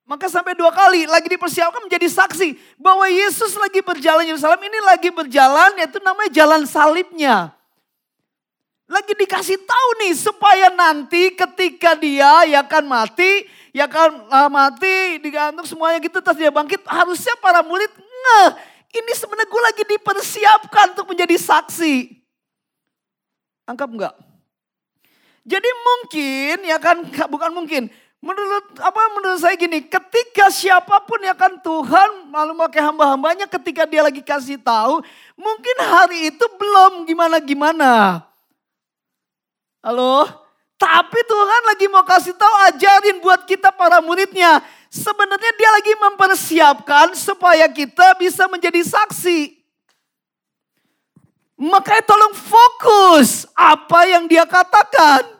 Maka 0.06 0.30
sampai 0.30 0.54
dua 0.54 0.70
kali 0.70 1.02
lagi 1.10 1.26
dipersiapkan 1.26 1.82
menjadi 1.82 2.06
saksi 2.06 2.78
bahwa 2.78 3.10
Yesus 3.10 3.58
lagi 3.58 3.82
berjalan 3.82 4.22
Yerusalem 4.22 4.62
ini 4.62 4.78
lagi 4.86 5.10
berjalan 5.10 5.74
yaitu 5.82 5.98
namanya 5.98 6.30
jalan 6.30 6.62
salibnya. 6.62 7.50
Lagi 8.86 9.18
dikasih 9.18 9.58
tahu 9.66 9.88
nih 10.06 10.14
supaya 10.14 10.70
nanti 10.70 11.34
ketika 11.34 11.98
dia 11.98 12.46
ya 12.46 12.62
kan 12.62 12.86
mati, 12.86 13.50
ya 13.74 13.90
kan 13.90 14.14
uh, 14.30 14.46
mati 14.46 15.18
digantung 15.18 15.66
semuanya 15.66 15.98
gitu 15.98 16.22
terus 16.22 16.38
dia 16.38 16.54
bangkit 16.54 16.86
harusnya 16.86 17.34
para 17.42 17.66
murid 17.66 17.90
ngeh 17.98 18.76
ini 18.94 19.12
sebenarnya 19.12 19.50
gue 19.50 19.62
lagi 19.62 19.82
dipersiapkan 19.90 20.86
untuk 20.96 21.10
menjadi 21.10 21.36
saksi. 21.36 22.14
Angkap 23.66 23.90
enggak? 23.90 24.14
Jadi 25.46 25.70
mungkin 25.70 26.56
ya 26.66 26.78
kan 26.78 26.96
bukan 27.32 27.50
mungkin 27.54 27.82
Menurut 28.26 28.82
apa 28.82 29.02
menurut 29.14 29.38
saya 29.38 29.54
gini, 29.54 29.86
ketika 29.86 30.50
siapa 30.50 30.98
pun 31.06 31.22
ya 31.22 31.30
kan 31.30 31.62
Tuhan 31.62 32.26
malu 32.26 32.58
pakai 32.58 32.82
hamba-hambanya 32.82 33.46
ketika 33.46 33.86
dia 33.86 34.02
lagi 34.02 34.18
kasih 34.18 34.58
tahu, 34.58 34.98
mungkin 35.38 35.76
hari 35.78 36.34
itu 36.34 36.42
belum 36.58 37.06
gimana-gimana. 37.06 38.26
Halo? 39.78 40.26
Tapi 40.74 41.22
Tuhan 41.22 41.62
lagi 41.70 41.86
mau 41.86 42.02
kasih 42.02 42.34
tahu 42.34 42.54
ajarin 42.74 43.22
buat 43.22 43.46
kita 43.46 43.70
para 43.70 44.02
muridnya. 44.02 44.58
Sebenarnya 44.90 45.52
dia 45.54 45.70
lagi 45.70 45.94
mempersiapkan 45.94 47.14
supaya 47.14 47.70
kita 47.70 48.18
bisa 48.18 48.50
menjadi 48.50 48.82
saksi. 48.82 49.54
Makanya 51.62 52.02
tolong 52.02 52.34
fokus 52.34 53.46
apa 53.54 54.02
yang 54.10 54.26
dia 54.26 54.42
katakan. 54.42 55.35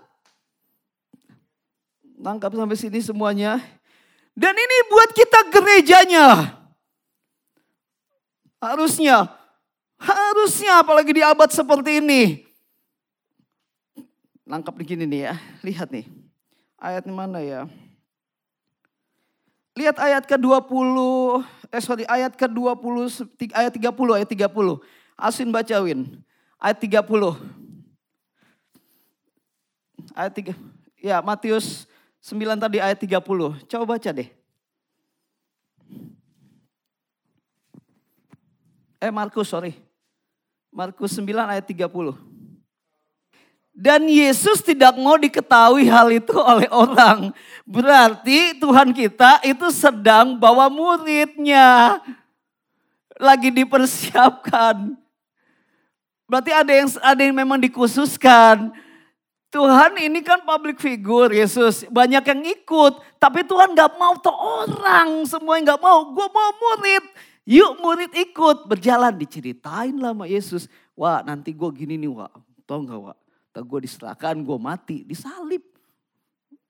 Tangkap 2.16 2.56
sampai 2.56 2.78
sini 2.80 3.00
semuanya. 3.04 3.60
Dan 4.36 4.52
ini 4.56 4.76
buat 4.88 5.10
kita 5.12 5.40
gerejanya. 5.52 6.56
Harusnya, 8.56 9.28
harusnya 10.00 10.80
apalagi 10.80 11.12
di 11.12 11.22
abad 11.24 11.48
seperti 11.52 12.00
ini. 12.00 12.44
Nangkap 14.48 14.76
begini 14.76 15.04
nih 15.04 15.20
ya, 15.32 15.34
lihat 15.64 15.88
nih. 15.92 16.08
Ayat 16.76 17.04
mana 17.08 17.40
ya? 17.40 17.68
Lihat 19.76 20.00
ayat 20.00 20.24
ke-20, 20.24 20.96
eh 21.68 21.82
sorry 21.84 22.04
ayat 22.08 22.32
ke-20, 22.32 23.28
ayat 23.52 23.72
30, 23.76 24.16
ayat 24.16 24.28
30. 24.28 24.80
Asin 25.16 25.48
bacawin. 25.52 26.20
Ayat 26.56 26.80
30. 26.80 27.04
Ayat 30.16 30.32
3, 30.32 30.56
ya 31.00 31.20
Matius 31.20 31.84
9 32.26 32.58
tadi 32.58 32.82
ayat 32.82 32.98
30. 32.98 33.22
Coba 33.70 33.84
baca 33.94 34.10
deh. 34.10 34.26
Eh 38.98 39.14
Markus 39.14 39.46
sorry. 39.46 39.78
Markus 40.74 41.14
9 41.14 41.22
ayat 41.22 41.62
30. 41.62 42.18
Dan 43.70 44.10
Yesus 44.10 44.58
tidak 44.58 44.98
mau 44.98 45.14
diketahui 45.14 45.86
hal 45.86 46.10
itu 46.10 46.34
oleh 46.34 46.66
orang. 46.66 47.30
Berarti 47.62 48.58
Tuhan 48.58 48.90
kita 48.90 49.46
itu 49.46 49.70
sedang 49.70 50.34
bawa 50.34 50.66
muridnya. 50.66 52.02
Lagi 53.22 53.54
dipersiapkan. 53.54 54.98
Berarti 56.26 56.50
ada 56.50 56.72
yang 56.74 56.90
ada 57.06 57.22
yang 57.22 57.36
memang 57.38 57.62
dikhususkan 57.62 58.74
Tuhan 59.50 59.92
ini 60.02 60.20
kan 60.26 60.42
public 60.42 60.82
figure 60.82 61.30
Yesus. 61.30 61.86
Banyak 61.88 62.24
yang 62.26 62.42
ikut. 62.44 62.92
Tapi 63.16 63.46
Tuhan 63.46 63.72
gak 63.72 63.94
mau 63.96 64.18
tuh 64.18 64.34
orang. 64.34 65.24
Semua 65.24 65.56
yang 65.56 65.76
gak 65.76 65.82
mau. 65.82 66.10
Gue 66.12 66.26
mau 66.28 66.50
murid. 66.54 67.04
Yuk 67.46 67.72
murid 67.78 68.12
ikut. 68.12 68.66
Berjalan 68.66 69.14
diceritain 69.14 69.94
lah 69.96 70.12
sama 70.12 70.26
Yesus. 70.26 70.66
Wah 70.98 71.22
nanti 71.22 71.54
gue 71.54 71.70
gini 71.72 71.94
nih 71.96 72.10
wah. 72.10 72.30
Tau 72.66 72.82
gak 72.82 72.98
wah. 72.98 73.16
Tak 73.54 73.64
gue 73.64 73.78
diserahkan 73.86 74.34
gue 74.36 74.58
mati. 74.58 75.06
Disalib. 75.06 75.62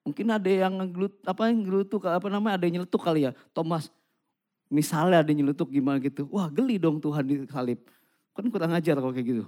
Mungkin 0.06 0.30
ada 0.30 0.46
yang 0.46 0.70
ngelut, 0.78 1.18
apa 1.26 1.50
yang 1.50 1.66
ngelutuk, 1.66 2.06
apa 2.06 2.30
namanya 2.30 2.62
ada 2.62 2.64
yang 2.70 2.78
nyeletuk 2.78 3.02
kali 3.02 3.26
ya. 3.26 3.34
Thomas, 3.50 3.90
misalnya 4.70 5.18
ada 5.18 5.34
yang 5.34 5.42
nyeletuk 5.42 5.66
gimana 5.66 5.98
gitu. 5.98 6.30
Wah 6.30 6.46
geli 6.46 6.78
dong 6.78 7.02
Tuhan 7.02 7.26
disalib. 7.26 7.82
Kan 8.30 8.46
kurang 8.46 8.70
ajar 8.70 9.02
kalau 9.02 9.10
kayak 9.10 9.26
gitu. 9.26 9.44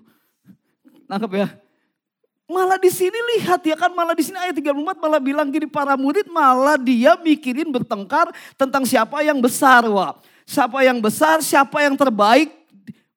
Nangkep 1.06 1.32
ya. 1.38 1.48
Malah 2.48 2.80
di 2.80 2.88
sini 2.88 3.20
lihat 3.36 3.60
ya 3.60 3.76
kan, 3.76 3.92
malah 3.92 4.16
di 4.16 4.24
sini 4.24 4.40
ayat 4.40 4.56
34 4.56 4.72
malah 4.96 5.20
bilang 5.20 5.52
gini 5.52 5.68
para 5.68 6.00
murid 6.00 6.32
malah 6.32 6.80
dia 6.80 7.12
mikirin 7.20 7.68
bertengkar 7.68 8.32
tentang 8.56 8.88
siapa 8.88 9.20
yang 9.20 9.36
besar. 9.36 9.84
Wah, 9.84 10.16
siapa 10.48 10.80
yang 10.80 10.96
besar, 10.96 11.44
siapa 11.44 11.84
yang 11.84 11.92
terbaik. 11.92 12.48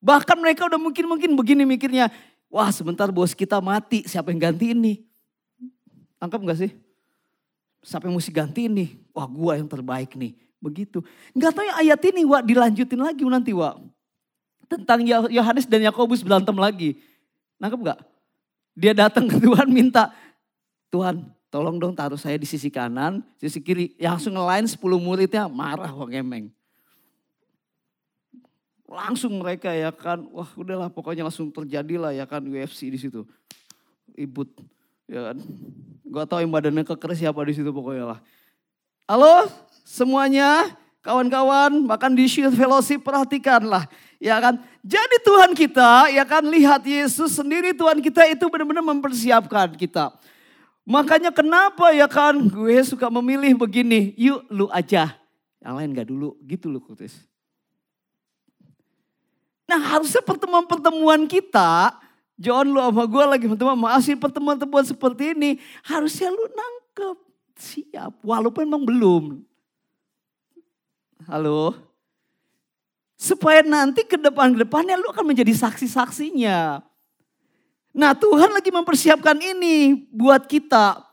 Bahkan 0.03 0.35
mereka 0.35 0.67
udah 0.67 0.75
mungkin-mungkin 0.75 1.31
begini 1.31 1.63
mikirnya. 1.63 2.11
Wah 2.51 2.67
sebentar 2.75 3.07
bos 3.07 3.31
kita 3.31 3.63
mati, 3.63 4.03
siapa 4.03 4.35
yang 4.35 4.51
ganti 4.51 4.75
ini? 4.75 4.99
Tangkap 6.19 6.43
gak 6.43 6.67
sih? 6.67 6.71
Siapa 7.79 8.11
yang 8.11 8.19
mesti 8.19 8.35
ganti 8.35 8.67
ini? 8.67 8.99
Wah 9.15 9.31
gua 9.31 9.55
yang 9.55 9.71
terbaik 9.71 10.11
nih. 10.19 10.35
Begitu. 10.59 10.99
Gak 11.39 11.55
tahu 11.55 11.63
yang 11.63 11.79
ayat 11.79 12.03
ini 12.03 12.27
wah 12.27 12.43
dilanjutin 12.43 12.99
lagi 12.99 13.23
nanti 13.23 13.55
wah. 13.55 13.79
Tentang 14.67 15.07
Yohanes 15.31 15.63
dan 15.71 15.87
Yakobus 15.87 16.19
berantem 16.19 16.53
lagi. 16.59 16.99
Nangkep 17.55 17.79
gak? 17.79 18.10
Dia 18.71 18.95
datang 18.95 19.27
ke 19.27 19.35
Tuhan 19.35 19.67
minta, 19.67 20.15
Tuhan 20.87 21.27
tolong 21.51 21.75
dong 21.75 21.91
taruh 21.91 22.15
saya 22.15 22.39
di 22.39 22.47
sisi 22.47 22.71
kanan, 22.71 23.19
sisi 23.35 23.59
kiri. 23.59 23.91
Yang 23.99 24.11
langsung 24.15 24.33
ngelain 24.39 24.65
10 24.65 24.79
muridnya 24.99 25.51
marah 25.51 25.91
wah 25.91 26.07
ngemeng. 26.07 26.47
Langsung 28.87 29.39
mereka 29.39 29.71
ya 29.71 29.91
kan, 29.91 30.23
wah 30.31 30.47
udahlah 30.55 30.91
pokoknya 30.91 31.27
langsung 31.27 31.51
terjadilah 31.51 32.15
ya 32.15 32.27
kan 32.27 32.43
UFC 32.43 32.91
di 32.91 32.99
situ. 32.99 33.27
Ibut 34.15 34.47
ya 35.07 35.31
kan. 35.31 35.37
Gak 36.11 36.27
tau 36.27 36.39
yang 36.43 36.51
badannya 36.51 36.83
keker 36.83 37.15
siapa 37.15 37.39
di 37.47 37.55
situ 37.55 37.71
pokoknya 37.71 38.15
lah. 38.15 38.19
Halo 39.07 39.47
semuanya, 39.83 40.75
kawan-kawan, 41.01 41.89
bahkan 41.89 42.13
di 42.13 42.29
Shield 42.29 42.53
Fellowship 42.53 43.01
perhatikanlah 43.01 43.89
Ya 44.21 44.37
kan? 44.37 44.61
Jadi 44.85 45.17
Tuhan 45.25 45.57
kita, 45.57 46.13
ya 46.13 46.21
kan 46.21 46.45
lihat 46.45 46.85
Yesus 46.85 47.33
sendiri 47.33 47.73
Tuhan 47.73 47.97
kita 48.05 48.29
itu 48.29 48.45
benar-benar 48.53 48.85
mempersiapkan 48.85 49.73
kita. 49.73 50.13
Makanya 50.85 51.33
kenapa 51.33 51.89
ya 51.89 52.05
kan 52.05 52.37
gue 52.37 52.77
suka 52.85 53.09
memilih 53.09 53.57
begini, 53.57 54.13
yuk 54.13 54.45
lu 54.53 54.69
aja. 54.69 55.17
Yang 55.57 55.73
lain 55.73 55.89
gak 55.97 56.07
dulu, 56.13 56.29
gitu 56.45 56.69
loh 56.69 56.85
Kutis. 56.85 57.17
Nah 59.65 59.81
harusnya 59.81 60.21
pertemuan-pertemuan 60.21 61.25
kita, 61.25 61.97
John 62.37 62.69
lu 62.69 62.77
sama 62.77 63.09
gue 63.09 63.23
lagi 63.25 63.45
teman 63.49 63.77
masih 63.77 64.13
pertemuan-pertemuan 64.21 64.85
seperti 64.85 65.33
ini, 65.33 65.57
harusnya 65.81 66.29
lu 66.29 66.45
nangkep, 66.45 67.17
siap, 67.57 68.13
walaupun 68.21 68.69
memang 68.69 68.85
belum. 68.85 69.23
Halo? 71.31 71.71
Supaya 73.15 73.63
nanti 73.63 74.03
ke 74.03 74.19
depan-depannya 74.19 74.99
lu 74.99 75.07
akan 75.15 75.31
menjadi 75.31 75.55
saksi-saksinya. 75.55 76.83
Nah 77.95 78.11
Tuhan 78.11 78.51
lagi 78.51 78.67
mempersiapkan 78.67 79.39
ini 79.39 79.95
buat 80.11 80.43
kita. 80.43 81.07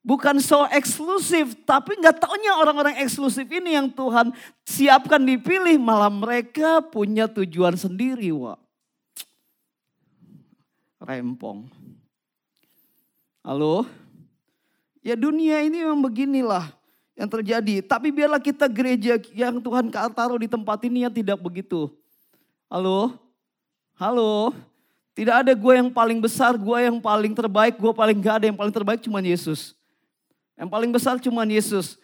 Bukan 0.00 0.40
so 0.40 0.64
eksklusif, 0.72 1.52
tapi 1.68 1.94
nggak 2.00 2.24
taunya 2.24 2.56
orang-orang 2.56 2.98
eksklusif 3.04 3.46
ini 3.52 3.76
yang 3.76 3.86
Tuhan 3.92 4.34
siapkan 4.66 5.22
dipilih, 5.22 5.78
malah 5.78 6.10
mereka 6.10 6.82
punya 6.82 7.30
tujuan 7.30 7.78
sendiri, 7.78 8.34
wah. 8.34 8.58
Rempong. 10.98 11.70
Halo? 13.46 13.86
Ya 15.06 15.14
dunia 15.14 15.62
ini 15.62 15.86
memang 15.86 16.02
beginilah 16.02 16.81
yang 17.16 17.28
terjadi. 17.28 17.84
Tapi 17.84 18.08
biarlah 18.12 18.40
kita 18.40 18.68
gereja 18.68 19.20
yang 19.32 19.60
Tuhan 19.60 19.88
taruh 19.90 20.40
di 20.40 20.48
tempat 20.48 20.80
ini 20.84 21.04
yang 21.04 21.12
tidak 21.12 21.38
begitu. 21.40 21.92
Halo? 22.68 23.16
Halo? 23.96 24.56
Tidak 25.12 25.44
ada 25.44 25.52
gue 25.52 25.74
yang 25.76 25.92
paling 25.92 26.24
besar, 26.24 26.56
gue 26.56 26.78
yang 26.80 26.96
paling 26.96 27.36
terbaik, 27.36 27.76
gue 27.76 27.92
paling 27.92 28.16
gak 28.16 28.34
ada 28.40 28.46
yang 28.48 28.56
paling 28.56 28.72
terbaik 28.72 29.04
cuma 29.04 29.20
Yesus. 29.20 29.76
Yang 30.56 30.68
paling 30.72 30.90
besar 30.90 31.20
cuma 31.20 31.44
Yesus. 31.44 32.00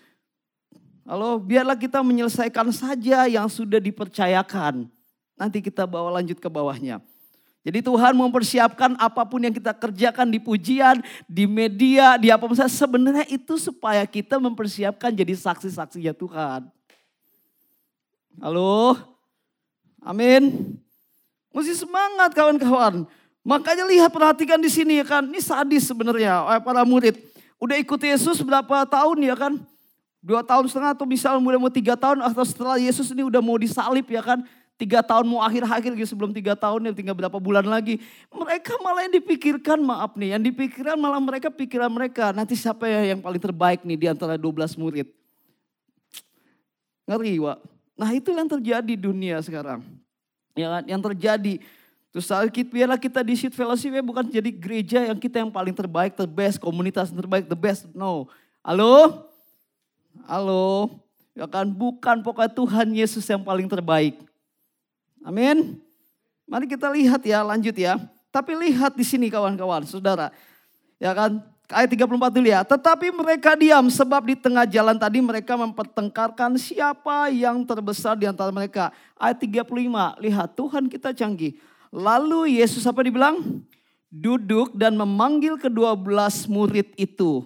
Halo, 1.09 1.41
biarlah 1.41 1.73
kita 1.73 2.05
menyelesaikan 2.05 2.69
saja 2.69 3.25
yang 3.25 3.49
sudah 3.49 3.81
dipercayakan. 3.81 4.93
Nanti 5.41 5.65
kita 5.65 5.88
bawa 5.88 6.21
lanjut 6.21 6.37
ke 6.37 6.49
bawahnya. 6.53 7.00
Jadi 7.67 7.83
Tuhan 7.83 8.15
mempersiapkan 8.15 8.95
apa 8.97 9.27
pun 9.27 9.43
yang 9.43 9.53
kita 9.53 9.75
kerjakan 9.75 10.31
di 10.31 10.38
pujian, 10.38 11.03
di 11.27 11.45
media, 11.45 12.15
di 12.17 12.31
apa 12.31 12.47
saja. 12.55 12.71
Sebenarnya 12.71 13.27
itu 13.27 13.59
supaya 13.59 14.07
kita 14.07 14.38
mempersiapkan 14.38 15.11
jadi 15.11 15.35
saksi-saksinya 15.35 16.15
Tuhan. 16.15 16.71
Halo? 18.38 18.95
Amin. 19.99 20.75
Mesti 21.50 21.83
semangat 21.83 22.31
kawan-kawan. 22.38 23.03
Makanya 23.43 23.85
lihat 23.91 24.15
perhatikan 24.15 24.62
di 24.62 24.71
sini 24.71 25.03
ya 25.03 25.07
kan. 25.09 25.27
Ini 25.27 25.43
sadis 25.43 25.91
sebenarnya 25.91 26.47
eh, 26.55 26.61
para 26.62 26.87
murid. 26.87 27.19
Udah 27.59 27.75
ikut 27.75 27.99
Yesus 27.99 28.38
berapa 28.45 28.87
tahun 28.87 29.19
ya 29.27 29.35
kan? 29.35 29.59
Dua 30.23 30.47
tahun 30.47 30.71
setengah 30.71 30.95
atau 30.95 31.07
misal 31.07 31.43
mulai 31.43 31.59
mau 31.59 31.73
tiga 31.73 31.99
tahun 31.99 32.23
atau 32.23 32.45
setelah 32.47 32.79
Yesus 32.79 33.11
ini 33.11 33.27
udah 33.27 33.43
mau 33.43 33.59
disalib 33.59 34.07
ya 34.07 34.23
kan? 34.23 34.47
Tiga 34.78 35.02
tahun 35.02 35.26
mau 35.26 35.42
akhir-akhir 35.42 35.90
gitu 35.99 36.14
sebelum 36.14 36.30
tiga 36.30 36.54
tahun 36.54 36.87
ya 36.87 36.92
tinggal 36.94 37.18
berapa 37.18 37.35
bulan 37.42 37.66
lagi. 37.66 37.99
Mereka 38.30 38.78
malah 38.78 39.11
yang 39.11 39.18
dipikirkan 39.18 39.82
maaf 39.82 40.14
nih. 40.14 40.38
Yang 40.38 40.54
dipikirkan 40.54 40.94
malah 40.94 41.18
mereka 41.18 41.50
pikiran 41.50 41.90
mereka. 41.90 42.30
Nanti 42.30 42.54
siapa 42.54 42.87
ya 42.87 43.11
yang 43.11 43.18
paling 43.18 43.42
terbaik 43.42 43.82
nih 43.82 43.99
di 43.99 44.06
antara 44.06 44.38
12 44.38 44.78
murid. 44.78 45.11
Ngeri 47.11 47.42
Wak. 47.42 47.58
Nah 47.99 48.11
itu 48.14 48.30
yang 48.30 48.47
terjadi 48.47 48.87
di 48.87 48.94
dunia 48.94 49.42
sekarang. 49.42 49.82
Ya 50.54 50.70
kan? 50.78 50.87
Yang 50.87 51.02
terjadi. 51.11 51.54
Terus 52.14 52.30
kita, 52.54 52.70
biarlah 52.70 53.00
kita 53.02 53.20
di 53.26 53.35
Sheet 53.35 53.58
Fellowship 53.58 53.90
ya 53.90 54.02
bukan 54.06 54.30
jadi 54.30 54.50
gereja 54.54 55.11
yang 55.11 55.18
kita 55.18 55.42
yang 55.42 55.50
paling 55.50 55.75
terbaik, 55.75 56.14
the 56.14 56.23
best, 56.23 56.62
komunitas 56.62 57.11
yang 57.11 57.18
terbaik, 57.18 57.50
the 57.50 57.58
best. 57.58 57.90
No. 57.99 58.30
Halo? 58.62 59.26
Halo? 60.23 61.02
Ya 61.35 61.50
kan 61.50 61.66
bukan 61.66 62.23
pokoknya 62.23 62.54
Tuhan 62.54 62.94
Yesus 62.94 63.26
yang 63.26 63.42
paling 63.42 63.66
terbaik. 63.66 64.27
Amin. 65.22 65.80
Mari 66.48 66.64
kita 66.64 66.88
lihat 66.88 67.20
ya, 67.26 67.44
lanjut 67.44 67.76
ya. 67.76 68.00
Tapi 68.32 68.56
lihat 68.56 68.96
di 68.96 69.04
sini 69.04 69.28
kawan-kawan, 69.28 69.84
saudara. 69.84 70.32
Ya 70.96 71.12
kan, 71.12 71.44
ayat 71.68 71.88
34 71.92 72.37
dulu 72.40 72.48
ya. 72.48 72.60
Tetapi 72.64 73.12
mereka 73.12 73.52
diam 73.56 73.87
sebab 73.92 74.25
di 74.25 74.34
tengah 74.37 74.64
jalan 74.64 74.96
tadi 74.96 75.20
mereka 75.20 75.56
mempertengkarkan 75.56 76.56
siapa 76.56 77.28
yang 77.28 77.64
terbesar 77.64 78.16
di 78.16 78.25
antara 78.25 78.48
mereka. 78.48 78.92
Ayat 79.20 79.44
35, 79.44 79.68
lihat 80.20 80.48
Tuhan 80.56 80.84
kita 80.88 81.12
canggih. 81.12 81.60
Lalu 81.92 82.60
Yesus 82.60 82.84
apa 82.84 83.04
dibilang? 83.04 83.64
Duduk 84.08 84.72
dan 84.72 84.96
memanggil 84.96 85.60
kedua 85.60 85.92
belas 85.92 86.48
murid 86.48 86.96
itu. 86.96 87.44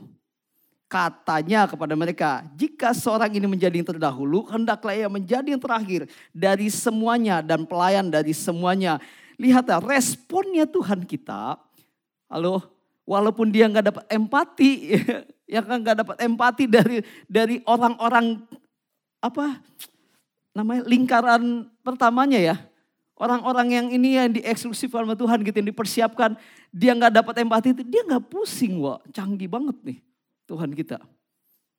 Katanya 0.93 1.65
kepada 1.65 1.97
mereka, 1.97 2.45
jika 2.53 2.93
seorang 2.93 3.33
ini 3.33 3.49
menjadi 3.49 3.81
yang 3.81 3.89
terdahulu, 3.97 4.45
hendaklah 4.53 4.93
ia 4.93 5.09
menjadi 5.09 5.57
yang 5.57 5.63
terakhir 5.65 6.05
dari 6.37 6.69
semuanya 6.69 7.41
dan 7.41 7.65
pelayan 7.65 8.13
dari 8.13 8.37
semuanya. 8.37 9.01
Lihatlah 9.41 9.81
responnya 9.81 10.69
Tuhan 10.69 11.09
kita. 11.09 11.57
Halo, 12.29 12.61
walaupun 13.09 13.49
dia 13.49 13.73
nggak 13.73 13.89
dapat 13.89 14.05
empati, 14.13 15.01
ya 15.57 15.65
kan 15.65 15.81
nggak 15.81 15.97
dapat 16.05 16.17
empati 16.29 16.69
dari 16.69 17.01
dari 17.25 17.65
orang-orang 17.65 18.45
apa 19.25 19.65
namanya 20.53 20.85
lingkaran 20.85 21.73
pertamanya 21.81 22.37
ya. 22.37 22.57
Orang-orang 23.17 23.81
yang 23.81 23.87
ini 23.89 24.21
yang 24.21 24.29
dieksklusif 24.29 24.93
sama 24.93 25.17
Tuhan 25.17 25.41
gitu 25.41 25.57
yang 25.57 25.73
dipersiapkan, 25.73 26.37
dia 26.69 26.93
nggak 26.93 27.17
dapat 27.17 27.35
empati 27.41 27.73
itu, 27.73 27.81
dia 27.81 28.05
nggak 28.05 28.29
pusing, 28.29 28.77
wah 28.77 29.01
canggih 29.09 29.49
banget 29.49 29.81
nih 29.89 30.12
Tuhan 30.47 30.71
kita. 30.75 30.99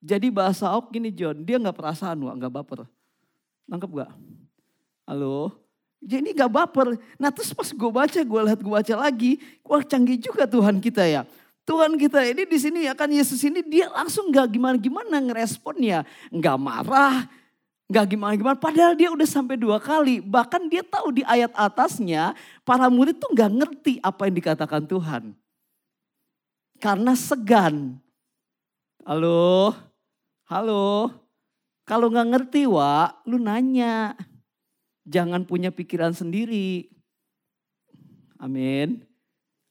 Jadi 0.04 0.28
bahasa 0.28 0.72
Ok 0.76 0.92
gini 0.92 1.12
John, 1.16 1.48
dia 1.48 1.56
nggak 1.56 1.76
perasaan, 1.80 2.20
wah 2.24 2.36
nggak 2.36 2.52
baper. 2.52 2.84
Nangkep 3.68 3.92
gak? 4.04 4.12
Halo? 5.08 5.64
Jadi 6.04 6.36
gak 6.36 6.52
baper. 6.52 7.00
Nah 7.16 7.32
terus 7.32 7.56
pas 7.56 7.68
gue 7.72 7.92
baca, 7.92 8.20
gue 8.20 8.42
lihat 8.44 8.60
gue 8.60 8.74
baca 8.76 8.96
lagi. 9.08 9.40
Wah 9.64 9.80
canggih 9.80 10.20
juga 10.20 10.44
Tuhan 10.44 10.84
kita 10.84 11.04
ya. 11.08 11.24
Tuhan 11.64 11.96
kita 11.96 12.20
ini 12.28 12.44
di 12.44 12.60
sini 12.60 12.92
ya 12.92 12.92
kan 12.92 13.08
Yesus 13.08 13.40
ini 13.48 13.64
dia 13.64 13.88
langsung 13.88 14.28
gak 14.28 14.52
gimana-gimana 14.52 15.24
ngeresponnya. 15.24 16.04
Gak 16.28 16.58
marah, 16.60 17.24
gak 17.88 18.12
gimana-gimana. 18.12 18.60
Padahal 18.60 19.00
dia 19.00 19.08
udah 19.16 19.28
sampai 19.28 19.56
dua 19.56 19.80
kali. 19.80 20.20
Bahkan 20.20 20.68
dia 20.68 20.84
tahu 20.84 21.16
di 21.16 21.24
ayat 21.24 21.56
atasnya 21.56 22.36
para 22.68 22.92
murid 22.92 23.16
tuh 23.16 23.32
gak 23.32 23.52
ngerti 23.52 24.04
apa 24.04 24.28
yang 24.28 24.36
dikatakan 24.44 24.84
Tuhan. 24.84 25.24
Karena 26.84 27.16
segan. 27.16 27.96
Halo, 29.04 29.76
halo. 30.48 31.12
Kalau 31.84 32.08
gak 32.08 32.24
ngerti 32.24 32.64
Wak, 32.72 33.28
lu 33.28 33.36
nanya. 33.36 34.16
Jangan 35.04 35.44
punya 35.44 35.76
pikiran 35.76 36.16
sendiri. 36.16 36.88
Amin. 38.40 39.04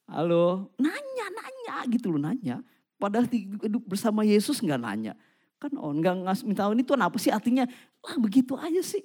Halo, 0.05 0.69
nanya, 0.77 1.27
nanya 1.33 1.77
gitu 1.89 2.13
loh 2.13 2.21
nanya. 2.21 2.61
Padahal 3.01 3.25
hidup 3.33 3.81
bersama 3.89 4.21
Yesus 4.21 4.61
nggak 4.61 4.85
nanya. 4.85 5.17
Kan 5.57 5.81
on 5.81 6.05
nggak 6.05 6.29
ngasih 6.29 6.45
minta 6.45 6.69
ini 6.69 6.85
tuh 6.85 7.01
apa 7.01 7.17
sih 7.17 7.33
artinya? 7.33 7.65
Wah 8.05 8.21
begitu 8.21 8.53
aja 8.61 8.85
sih. 8.85 9.01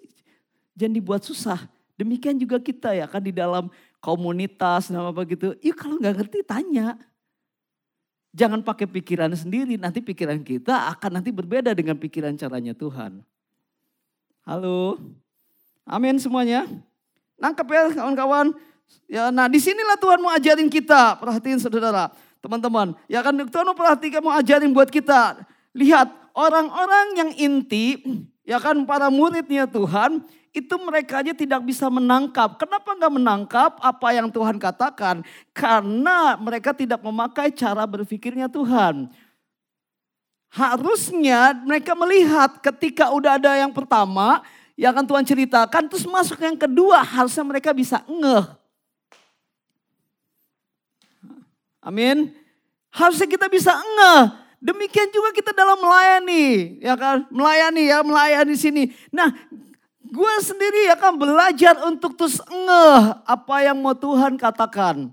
Jangan 0.76 0.92
dibuat 0.92 1.24
susah. 1.24 1.72
Demikian 1.96 2.36
juga 2.36 2.60
kita 2.60 2.92
ya 2.92 3.08
kan 3.08 3.24
di 3.24 3.32
dalam 3.32 3.72
komunitas 4.04 4.92
nama 4.92 5.16
apa 5.16 5.24
gitu. 5.24 5.56
Yuk 5.64 5.80
kalau 5.80 5.96
nggak 6.04 6.20
ngerti 6.20 6.44
tanya. 6.44 7.00
Jangan 8.38 8.62
pakai 8.62 8.86
pikiran 8.86 9.34
sendiri, 9.34 9.82
nanti 9.82 9.98
pikiran 9.98 10.38
kita 10.46 10.94
akan 10.94 11.18
nanti 11.18 11.34
berbeda 11.34 11.74
dengan 11.74 11.98
pikiran 11.98 12.38
caranya 12.38 12.78
Tuhan. 12.78 13.26
Halo. 14.46 15.02
Amin 15.90 16.22
semuanya. 16.22 16.70
Nangkep 17.42 17.66
ya 17.66 17.84
kawan-kawan. 17.98 18.54
Ya, 19.10 19.34
nah 19.34 19.50
di 19.50 19.58
sinilah 19.58 19.98
Tuhan 19.98 20.22
mau 20.22 20.30
ajarin 20.30 20.70
kita. 20.70 21.18
Perhatiin 21.18 21.58
saudara, 21.58 22.14
teman-teman. 22.38 22.94
Ya 23.10 23.26
kan 23.26 23.34
Tuhan 23.34 23.66
mau 23.66 23.74
perhatikan, 23.74 24.22
mau 24.22 24.38
ajarin 24.38 24.70
buat 24.70 24.94
kita. 24.94 25.42
Lihat 25.74 26.06
orang-orang 26.38 27.18
yang 27.18 27.32
inti, 27.42 28.06
ya 28.46 28.62
kan 28.62 28.86
para 28.86 29.10
muridnya 29.10 29.66
Tuhan, 29.66 30.22
itu 30.58 30.76
mereka 30.82 31.22
aja 31.22 31.34
tidak 31.38 31.62
bisa 31.62 31.86
menangkap. 31.88 32.58
Kenapa 32.58 32.98
nggak 32.98 33.14
menangkap 33.14 33.72
apa 33.78 34.08
yang 34.18 34.28
Tuhan 34.34 34.58
katakan? 34.58 35.22
Karena 35.54 36.34
mereka 36.42 36.74
tidak 36.74 37.02
memakai 37.06 37.54
cara 37.54 37.86
berpikirnya 37.86 38.50
Tuhan. 38.50 39.14
Harusnya 40.50 41.54
mereka 41.62 41.94
melihat 41.94 42.58
ketika 42.58 43.14
udah 43.14 43.38
ada 43.38 43.54
yang 43.54 43.70
pertama, 43.70 44.42
yang 44.74 44.98
akan 44.98 45.06
Tuhan 45.06 45.26
ceritakan. 45.26 45.84
Terus 45.86 46.10
masuk 46.10 46.42
yang 46.42 46.58
kedua 46.58 47.06
harusnya 47.06 47.46
mereka 47.46 47.70
bisa 47.76 48.02
ngeh. 48.10 48.46
Amin. 51.86 52.34
Harusnya 52.90 53.30
kita 53.30 53.46
bisa 53.46 53.78
ngeh. 53.78 54.24
Demikian 54.58 55.14
juga 55.14 55.30
kita 55.38 55.54
dalam 55.54 55.78
melayani, 55.78 56.82
ya 56.82 56.98
kan? 56.98 57.30
Melayani 57.30 57.84
ya, 57.94 58.02
melayani 58.02 58.56
sini. 58.58 58.90
Nah, 59.14 59.30
gue 60.08 60.34
sendiri 60.40 60.88
ya 60.88 60.96
kan 60.96 61.14
belajar 61.16 61.76
untuk 61.86 62.16
terus 62.16 62.40
ngeh 62.48 63.02
apa 63.28 63.56
yang 63.64 63.78
mau 63.78 63.94
Tuhan 63.94 64.40
katakan. 64.40 65.12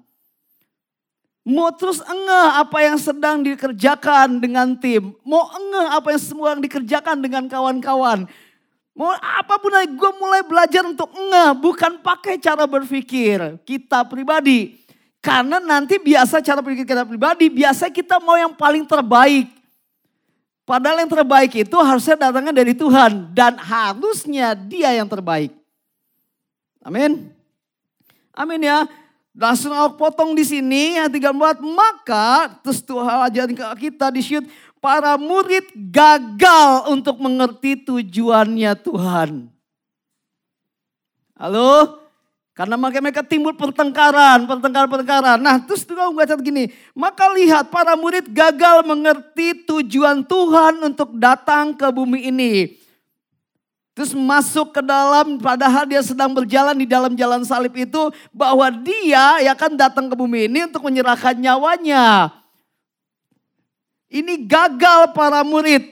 Mau 1.45 1.69
terus 1.77 2.01
ngeh 2.01 2.49
apa 2.57 2.79
yang 2.81 2.97
sedang 2.97 3.45
dikerjakan 3.45 4.41
dengan 4.41 4.73
tim. 4.79 5.13
Mau 5.27 5.45
ngeh 5.51 5.89
apa 5.93 6.15
yang 6.17 6.23
semua 6.23 6.57
yang 6.57 6.63
dikerjakan 6.65 7.21
dengan 7.21 7.45
kawan-kawan. 7.51 8.25
Mau 8.95 9.11
apa 9.11 9.59
pun 9.59 9.75
lagi, 9.75 9.91
gue 9.91 10.13
mulai 10.23 10.47
belajar 10.47 10.87
untuk 10.87 11.11
nge, 11.11 11.47
bukan 11.59 11.99
pakai 11.99 12.39
cara 12.39 12.63
berpikir 12.63 13.59
kita 13.67 14.07
pribadi. 14.07 14.79
Karena 15.19 15.59
nanti 15.59 15.99
biasa 15.99 16.39
cara 16.39 16.63
berpikir 16.63 16.87
kita 16.87 17.03
pribadi, 17.03 17.51
biasa 17.51 17.91
kita 17.91 18.23
mau 18.23 18.39
yang 18.39 18.55
paling 18.55 18.87
terbaik. 18.87 19.51
Padahal 20.65 21.05
yang 21.05 21.13
terbaik 21.13 21.53
itu 21.61 21.77
harusnya 21.77 22.17
datangnya 22.17 22.57
dari 22.57 22.73
Tuhan. 22.73 23.37
Dan 23.37 23.61
harusnya 23.61 24.57
dia 24.57 24.97
yang 24.97 25.05
terbaik. 25.05 25.53
Amin. 26.81 27.29
Amin 28.33 28.61
ya. 28.65 28.89
Langsung 29.35 29.75
aku 29.75 29.99
potong 29.99 30.33
di 30.33 30.47
sini 30.47 30.97
yang 30.97 31.11
tiga 31.11 31.35
buat 31.35 31.59
maka 31.59 32.55
terus 32.63 32.79
Tuhan 32.81 33.29
ajarin 33.29 33.57
ke 33.59 33.67
kita 33.91 34.07
di 34.15 34.23
shoot 34.23 34.47
para 34.79 35.19
murid 35.19 35.75
gagal 35.75 36.87
untuk 36.93 37.19
mengerti 37.19 37.83
tujuannya 37.83 38.73
Tuhan. 38.79 39.51
Halo? 41.35 42.04
Karena 42.55 42.79
mereka, 42.79 43.03
mereka 43.03 43.23
timbul 43.27 43.51
pertengkaran, 43.59 44.47
pertengkaran, 44.47 44.87
pertengkaran. 44.87 45.39
Nah 45.43 45.59
terus 45.59 45.83
juga 45.83 46.07
baca 46.15 46.39
gini. 46.39 46.71
Maka 46.95 47.27
lihat 47.35 47.67
para 47.67 47.99
murid 47.99 48.31
gagal 48.31 48.87
mengerti 48.87 49.67
tujuan 49.67 50.23
Tuhan 50.23 50.79
untuk 50.87 51.19
datang 51.19 51.75
ke 51.75 51.91
bumi 51.91 52.31
ini. 52.31 52.79
Terus 53.95 54.15
masuk 54.15 54.71
ke 54.71 54.83
dalam 54.87 55.39
padahal 55.43 55.87
dia 55.87 56.03
sedang 56.03 56.31
berjalan 56.31 56.79
di 56.79 56.87
dalam 56.87 57.19
jalan 57.19 57.43
salib 57.43 57.75
itu. 57.75 58.15
Bahwa 58.31 58.71
dia 58.71 59.43
ya 59.43 59.55
kan 59.59 59.75
datang 59.75 60.07
ke 60.07 60.15
bumi 60.15 60.47
ini 60.47 60.71
untuk 60.71 60.87
menyerahkan 60.87 61.35
nyawanya. 61.35 62.31
Ini 64.07 64.47
gagal 64.47 65.11
para 65.11 65.43
murid. 65.43 65.91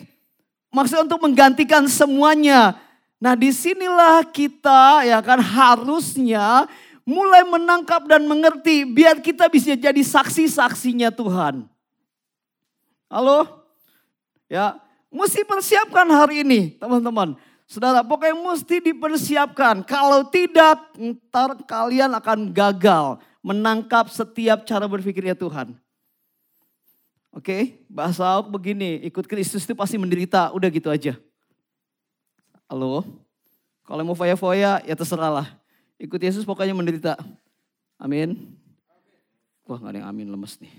Maksudnya 0.71 1.11
untuk 1.11 1.27
menggantikan 1.27 1.91
semuanya. 1.91 2.79
Nah 3.23 3.39
di 3.39 3.55
sinilah 3.55 4.27
kita 4.27 5.07
ya 5.07 5.23
kan 5.23 5.39
harusnya 5.39 6.67
mulai 7.07 7.47
menangkap 7.47 8.03
dan 8.11 8.27
mengerti 8.27 8.83
biar 8.83 9.23
kita 9.23 9.47
bisa 9.47 9.79
jadi 9.79 10.03
saksi-saksinya 10.03 11.15
Tuhan. 11.15 11.71
Halo? 13.07 13.63
Ya, 14.51 14.75
mesti 15.07 15.47
persiapkan 15.47 16.11
hari 16.11 16.43
ini 16.43 16.75
teman-teman. 16.83 17.39
Saudara, 17.71 18.03
pokoknya 18.03 18.35
mesti 18.35 18.91
dipersiapkan. 18.91 19.87
Kalau 19.87 20.27
tidak, 20.27 20.83
ntar 20.99 21.57
kalian 21.63 22.11
akan 22.19 22.51
gagal 22.51 23.23
menangkap 23.39 24.11
setiap 24.11 24.67
cara 24.67 24.91
berpikirnya 24.91 25.39
Tuhan. 25.39 25.79
Oke, 27.33 27.81
bahasa 27.89 28.45
begini, 28.45 29.01
ikut 29.09 29.25
Kristus 29.25 29.65
itu 29.65 29.73
pasti 29.73 29.97
menderita, 29.97 30.53
udah 30.53 30.69
gitu 30.69 30.93
aja. 30.93 31.17
Halo? 32.73 33.05
Kalau 33.85 34.01
mau 34.01 34.17
foya-foya 34.17 34.81
ya 34.81 34.97
terserah 34.97 35.29
lah. 35.29 35.49
Ikut 36.01 36.17
Yesus 36.17 36.41
pokoknya 36.41 36.73
menderita. 36.73 37.21
Amin. 38.01 38.57
Wah 39.69 39.77
gak 39.77 39.93
ada 39.93 39.99
yang 40.01 40.09
amin 40.09 40.33
lemes 40.33 40.57
nih. 40.57 40.73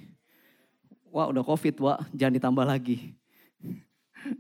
Wah 1.14 1.30
udah 1.30 1.46
covid 1.46 1.78
wah 1.78 2.02
jangan 2.10 2.34
ditambah 2.34 2.66
lagi. 2.66 3.14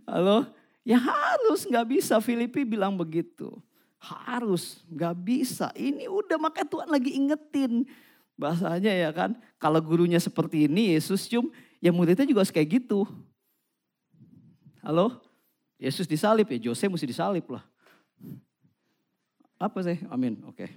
Halo? 0.10 0.50
Ya 0.82 0.98
harus 0.98 1.70
gak 1.70 1.94
bisa 1.94 2.18
Filipi 2.26 2.66
bilang 2.66 2.98
begitu. 2.98 3.54
Harus 4.02 4.82
gak 4.90 5.14
bisa. 5.22 5.70
Ini 5.78 6.10
udah 6.10 6.42
makanya 6.42 6.74
Tuhan 6.74 6.90
lagi 6.90 7.14
ingetin. 7.14 7.86
Bahasanya 8.34 8.98
ya 8.98 9.14
kan. 9.14 9.38
Kalau 9.62 9.78
gurunya 9.78 10.18
seperti 10.18 10.66
ini 10.66 10.98
Yesus 10.98 11.30
cium. 11.30 11.54
Ya 11.78 11.94
muridnya 11.94 12.26
juga 12.26 12.50
kayak 12.50 12.82
gitu. 12.82 13.06
Halo? 14.82 15.23
Yesus 15.84 16.08
disalib 16.08 16.48
ya, 16.48 16.72
Jose 16.72 16.88
mesti 16.88 17.04
disalib 17.04 17.44
lah. 17.52 17.64
Apa 19.60 19.84
sih? 19.84 20.00
Amin, 20.08 20.40
oke. 20.48 20.64
Okay. 20.64 20.70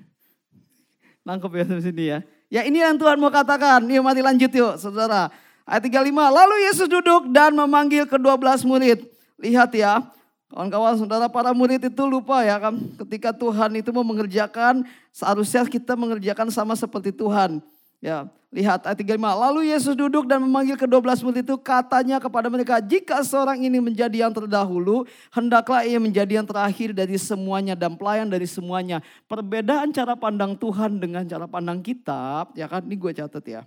Nangkep 1.26 1.50
ya 1.58 1.64
sini 1.82 2.04
ya. 2.10 2.18
Ya 2.46 2.62
ini 2.62 2.78
yang 2.78 2.94
Tuhan 2.94 3.18
mau 3.18 3.30
katakan. 3.30 3.82
Yuk 3.90 4.02
mati 4.02 4.22
lanjut 4.22 4.46
yuk 4.46 4.74
saudara. 4.78 5.30
Ayat 5.66 5.90
35. 5.90 6.14
Lalu 6.14 6.54
Yesus 6.70 6.86
duduk 6.86 7.34
dan 7.34 7.50
memanggil 7.50 8.06
kedua 8.06 8.38
belas 8.38 8.62
murid. 8.62 9.02
Lihat 9.42 9.74
ya. 9.74 10.06
Kawan-kawan 10.46 10.94
saudara 10.94 11.26
para 11.26 11.50
murid 11.50 11.82
itu 11.82 12.02
lupa 12.06 12.46
ya 12.46 12.62
kan. 12.62 12.78
Ketika 13.02 13.34
Tuhan 13.34 13.74
itu 13.74 13.90
mau 13.90 14.06
mengerjakan. 14.06 14.86
Seharusnya 15.10 15.66
kita 15.66 15.98
mengerjakan 15.98 16.54
sama 16.54 16.78
seperti 16.78 17.10
Tuhan. 17.10 17.58
Ya, 18.04 18.28
lihat 18.52 18.84
ayat 18.84 18.98
35. 19.00 19.16
Lalu 19.16 19.72
Yesus 19.72 19.96
duduk 19.96 20.28
dan 20.28 20.44
memanggil 20.44 20.76
kedua 20.76 21.00
belas 21.00 21.24
murid 21.24 21.44
itu 21.44 21.56
katanya 21.56 22.20
kepada 22.20 22.52
mereka, 22.52 22.80
jika 22.80 23.24
seorang 23.24 23.60
ini 23.60 23.80
menjadi 23.80 24.28
yang 24.28 24.32
terdahulu, 24.32 25.08
hendaklah 25.32 25.80
ia 25.82 25.96
menjadi 25.96 26.40
yang 26.40 26.48
terakhir 26.48 26.92
dari 26.92 27.16
semuanya 27.16 27.72
dan 27.72 27.96
pelayan 27.96 28.28
dari 28.28 28.44
semuanya. 28.44 29.00
Perbedaan 29.28 29.92
cara 29.96 30.12
pandang 30.12 30.54
Tuhan 30.56 31.00
dengan 31.00 31.24
cara 31.24 31.48
pandang 31.48 31.80
kita, 31.80 32.52
ya 32.52 32.68
kan 32.68 32.84
ini 32.84 32.96
gue 33.00 33.12
catat 33.16 33.44
ya. 33.44 33.62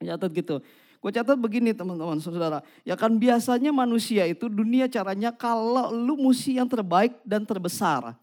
Catat 0.00 0.30
gitu. 0.32 0.64
Gue 1.00 1.10
catat 1.12 1.36
begini 1.36 1.72
teman-teman 1.72 2.20
saudara. 2.20 2.60
Ya 2.84 2.92
kan 2.92 3.16
biasanya 3.16 3.72
manusia 3.72 4.28
itu 4.28 4.52
dunia 4.52 4.84
caranya 4.84 5.32
kalau 5.32 5.88
lu 5.92 6.16
mesti 6.20 6.60
yang 6.60 6.68
terbaik 6.68 7.16
dan 7.24 7.48
terbesar. 7.48 8.16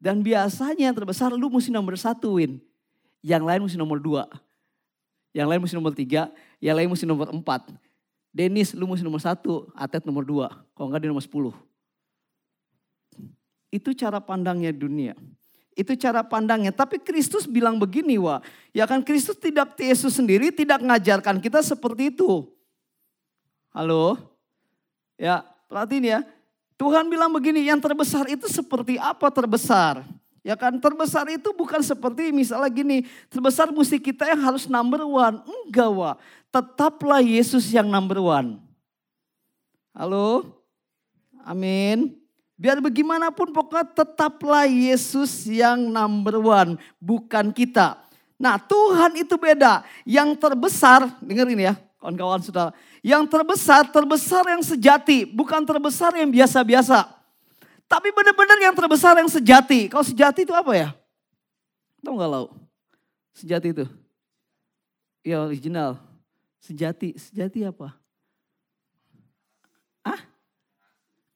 Dan 0.00 0.24
biasanya 0.24 0.88
yang 0.88 0.96
terbesar 0.96 1.32
lu 1.32 1.52
mesti 1.52 1.68
nomor 1.68 1.96
satuin. 2.00 2.60
Yang 3.26 3.42
lain 3.42 3.60
mesti 3.66 3.74
nomor 3.74 3.98
dua. 3.98 4.30
Yang 5.34 5.46
lain 5.50 5.60
mesti 5.66 5.74
nomor 5.74 5.92
tiga. 5.98 6.30
Yang 6.62 6.74
lain 6.78 6.88
mesti 6.94 7.06
nomor 7.10 7.26
empat. 7.34 7.74
Denis 8.30 8.70
lu 8.70 8.86
mesti 8.86 9.02
nomor 9.02 9.18
satu. 9.18 9.66
Atet 9.74 10.06
nomor 10.06 10.22
dua. 10.22 10.54
Kalau 10.78 10.86
enggak 10.86 11.02
dia 11.02 11.10
nomor 11.10 11.26
sepuluh. 11.26 11.54
Itu 13.74 13.90
cara 13.98 14.22
pandangnya 14.22 14.70
dunia. 14.70 15.18
Itu 15.74 15.98
cara 15.98 16.22
pandangnya. 16.22 16.70
Tapi 16.70 17.02
Kristus 17.02 17.50
bilang 17.50 17.82
begini 17.82 18.14
wah. 18.14 18.38
Ya 18.70 18.86
kan 18.86 19.02
Kristus 19.02 19.34
tidak 19.34 19.74
Yesus 19.74 20.14
sendiri 20.14 20.54
tidak 20.54 20.78
mengajarkan 20.78 21.42
kita 21.42 21.66
seperti 21.66 22.14
itu. 22.14 22.46
Halo? 23.74 24.16
Ya 25.18 25.42
perhatiin 25.66 26.14
ya. 26.14 26.20
Tuhan 26.78 27.10
bilang 27.10 27.34
begini 27.34 27.66
yang 27.66 27.82
terbesar 27.82 28.30
itu 28.30 28.46
seperti 28.46 29.02
apa 29.02 29.32
terbesar? 29.34 30.06
Ya 30.46 30.54
kan 30.54 30.78
terbesar 30.78 31.26
itu 31.26 31.50
bukan 31.50 31.82
seperti 31.82 32.30
misalnya 32.30 32.70
gini. 32.70 33.02
Terbesar 33.26 33.66
mesti 33.74 33.98
kita 33.98 34.30
yang 34.30 34.46
harus 34.46 34.70
number 34.70 35.02
one. 35.02 35.42
Enggak 35.42 35.90
wah. 35.90 36.14
Tetaplah 36.54 37.18
Yesus 37.18 37.66
yang 37.74 37.90
number 37.90 38.22
one. 38.22 38.62
Halo? 39.90 40.46
Amin. 41.42 42.14
Biar 42.54 42.78
bagaimanapun 42.78 43.50
pokoknya 43.50 43.90
tetaplah 43.90 44.70
Yesus 44.70 45.50
yang 45.50 45.90
number 45.90 46.38
one. 46.38 46.78
Bukan 47.02 47.50
kita. 47.50 47.98
Nah 48.38 48.54
Tuhan 48.62 49.18
itu 49.18 49.34
beda. 49.34 49.82
Yang 50.06 50.38
terbesar, 50.38 51.10
dengerin 51.26 51.58
ya 51.58 51.74
kawan-kawan 51.98 52.38
sudah. 52.38 52.70
Yang 53.02 53.34
terbesar, 53.34 53.82
terbesar 53.90 54.46
yang 54.46 54.62
sejati. 54.62 55.26
Bukan 55.26 55.66
terbesar 55.66 56.14
yang 56.14 56.30
biasa-biasa. 56.30 57.10
Tapi 57.86 58.10
benar-benar 58.10 58.58
yang 58.58 58.74
terbesar 58.74 59.14
yang 59.14 59.30
sejati. 59.30 59.86
Kalau 59.86 60.02
sejati 60.02 60.42
itu 60.42 60.50
apa 60.50 60.74
ya? 60.74 60.88
Tahu 62.02 62.18
nggak 62.18 62.30
lau? 62.30 62.50
Sejati 63.30 63.70
itu. 63.70 63.86
Ya 65.22 65.42
original. 65.42 65.98
Sejati. 66.58 67.14
Sejati 67.14 67.62
apa? 67.62 67.94
Ah? 70.02 70.18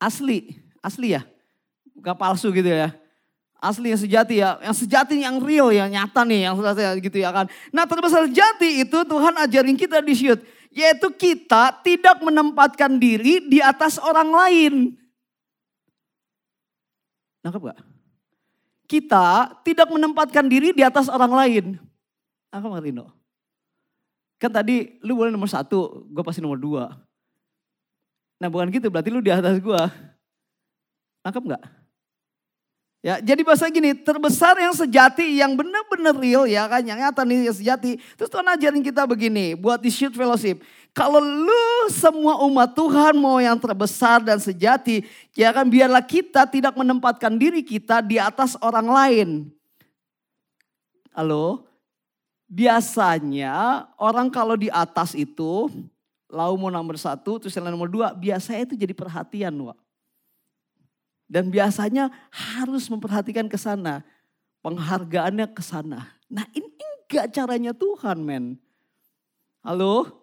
Asli. 0.02 0.58
Asli 0.82 1.14
ya? 1.14 1.22
Bukan 1.94 2.14
palsu 2.18 2.50
gitu 2.50 2.66
ya. 2.66 2.90
Asli 3.62 3.94
yang 3.94 4.02
sejati 4.02 4.34
ya. 4.42 4.58
Yang 4.58 4.76
sejati 4.86 5.14
yang 5.22 5.38
real 5.38 5.70
ya. 5.70 5.86
Nyata 5.86 6.26
nih 6.26 6.50
yang 6.50 6.58
gitu 6.98 7.18
ya 7.22 7.30
kan. 7.30 7.46
Nah 7.70 7.86
terbesar 7.86 8.26
sejati 8.26 8.82
itu 8.82 8.98
Tuhan 9.06 9.34
ajarin 9.38 9.78
kita 9.78 10.02
di 10.02 10.18
shoot. 10.18 10.42
Yaitu 10.74 11.14
kita 11.14 11.78
tidak 11.82 12.18
menempatkan 12.22 12.98
diri 12.98 13.38
di 13.46 13.62
atas 13.62 14.02
orang 14.02 14.30
lain. 14.34 14.74
Nangkep 17.40 17.72
gak? 17.72 17.80
Kita 18.90 19.54
tidak 19.62 19.88
menempatkan 19.88 20.44
diri 20.50 20.74
di 20.74 20.82
atas 20.84 21.08
orang 21.08 21.32
lain. 21.32 21.64
Nangkep 22.52 22.70
gak 22.74 22.84
Rino? 22.84 23.06
Kan 24.40 24.50
tadi 24.52 24.96
lu 25.04 25.20
boleh 25.20 25.28
nomor 25.28 25.48
satu, 25.48 26.08
gue 26.08 26.22
pasti 26.24 26.40
nomor 26.40 26.56
dua. 26.56 26.96
Nah 28.40 28.48
bukan 28.48 28.72
gitu, 28.72 28.88
berarti 28.88 29.12
lu 29.12 29.20
di 29.20 29.28
atas 29.28 29.60
gue. 29.60 29.82
Nangkep 31.20 31.44
gak? 31.56 31.64
Ya, 33.00 33.16
jadi 33.16 33.40
bahasa 33.40 33.64
gini, 33.72 33.96
terbesar 33.96 34.60
yang 34.60 34.76
sejati, 34.76 35.40
yang 35.40 35.56
benar-benar 35.56 36.12
real 36.20 36.44
ya 36.44 36.68
kan, 36.68 36.84
yang 36.84 37.00
nyata 37.00 37.24
nih 37.24 37.48
yang 37.48 37.56
sejati. 37.56 37.96
Terus 37.96 38.28
Tuhan 38.28 38.44
ajarin 38.44 38.84
kita 38.84 39.08
begini, 39.08 39.56
buat 39.56 39.80
di 39.80 39.88
shoot 39.88 40.12
fellowship. 40.12 40.60
Kalau 40.92 41.16
lu 41.16 41.69
semua 41.90 42.38
umat 42.46 42.70
Tuhan 42.72 43.18
mau 43.18 43.42
yang 43.42 43.58
terbesar 43.58 44.22
dan 44.22 44.38
sejati, 44.38 45.02
ya 45.34 45.50
kan 45.50 45.66
biarlah 45.66 46.00
kita 46.00 46.46
tidak 46.46 46.78
menempatkan 46.78 47.34
diri 47.34 47.66
kita 47.66 47.98
di 48.00 48.16
atas 48.22 48.54
orang 48.62 48.86
lain. 48.86 49.28
Halo? 51.10 51.66
Biasanya 52.46 53.86
orang 53.98 54.30
kalau 54.30 54.54
di 54.54 54.70
atas 54.70 55.14
itu, 55.14 55.70
lau 56.30 56.54
mau 56.54 56.70
nomor 56.70 56.94
satu, 56.98 57.42
terus 57.42 57.54
yang 57.54 57.66
nomor 57.66 57.90
dua, 57.90 58.14
biasanya 58.14 58.70
itu 58.70 58.74
jadi 58.78 58.94
perhatian, 58.94 59.54
Wak. 59.54 59.78
Dan 61.30 61.46
biasanya 61.46 62.10
harus 62.30 62.90
memperhatikan 62.90 63.46
ke 63.46 63.54
sana. 63.54 64.02
Penghargaannya 64.66 65.46
ke 65.54 65.62
sana. 65.62 66.10
Nah 66.26 66.42
ini 66.50 66.66
enggak 67.06 67.30
caranya 67.30 67.70
Tuhan 67.70 68.18
men. 68.18 68.58
Halo? 69.62 70.19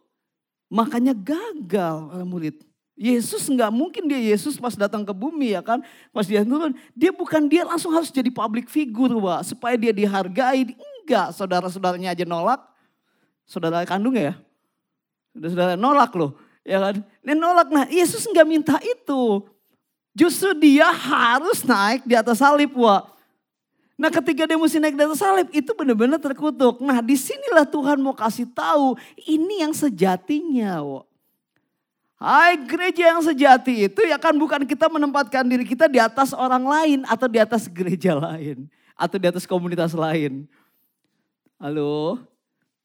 Makanya 0.67 1.15
gagal 1.15 2.23
murid. 2.27 2.59
Yesus 2.97 3.45
enggak 3.45 3.69
mungkin 3.69 4.09
dia 4.09 4.17
Yesus 4.17 4.57
pas 4.57 4.73
datang 4.73 5.05
ke 5.05 5.13
bumi 5.13 5.53
ya 5.53 5.61
kan. 5.61 5.85
Pas 6.09 6.25
dia 6.25 6.41
turun. 6.41 6.73
Dia 6.97 7.13
bukan 7.13 7.45
dia 7.45 7.61
langsung 7.61 7.93
harus 7.93 8.09
jadi 8.09 8.27
public 8.33 8.67
figure 8.67 9.13
wah. 9.21 9.45
Supaya 9.45 9.77
dia 9.77 9.93
dihargai. 9.93 10.73
Enggak 11.05 11.37
saudara-saudaranya 11.37 12.17
aja 12.17 12.25
nolak. 12.25 12.59
Saudara 13.45 13.85
kandung 13.85 14.17
ya. 14.17 14.33
Saudara 15.37 15.77
nolak 15.77 16.11
loh. 16.17 16.35
Ya 16.65 16.81
kan. 16.81 16.95
Dia 17.21 17.35
nolak. 17.37 17.69
Nah 17.69 17.85
Yesus 17.87 18.25
enggak 18.25 18.49
minta 18.49 18.75
itu. 18.81 19.45
Justru 20.17 20.57
dia 20.57 20.89
harus 20.89 21.61
naik 21.61 22.01
di 22.01 22.17
atas 22.17 22.41
salib, 22.41 22.73
Wak. 22.73 23.16
Nah 23.97 24.13
ketika 24.13 24.45
dia 24.45 24.61
mesti 24.61 24.77
naik 24.77 24.93
atas 24.93 25.17
salib 25.17 25.49
itu 25.49 25.73
benar-benar 25.73 26.21
terkutuk. 26.21 26.77
Nah 26.85 27.01
di 27.01 27.17
sinilah 27.17 27.65
Tuhan 27.65 27.97
mau 27.97 28.13
kasih 28.13 28.45
tahu 28.45 28.93
ini 29.25 29.65
yang 29.65 29.73
sejatinya. 29.73 30.85
Wak. 30.85 31.05
Hai 32.21 32.61
gereja 32.61 33.13
yang 33.13 33.21
sejati 33.25 33.89
itu 33.89 34.01
ya 34.05 34.21
kan 34.21 34.37
bukan 34.37 34.69
kita 34.69 34.85
menempatkan 34.85 35.45
diri 35.45 35.65
kita 35.65 35.89
di 35.89 35.97
atas 35.97 36.33
orang 36.33 36.61
lain 36.65 36.99
atau 37.09 37.25
di 37.25 37.41
atas 37.41 37.65
gereja 37.65 38.13
lain. 38.13 38.69
Atau 38.93 39.17
di 39.17 39.25
atas 39.25 39.49
komunitas 39.49 39.97
lain. 39.97 40.45
Halo? 41.57 42.21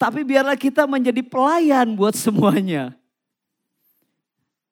Tapi 0.01 0.25
biarlah 0.25 0.57
kita 0.57 0.89
menjadi 0.89 1.21
pelayan 1.21 1.93
buat 1.93 2.17
semuanya. 2.17 2.97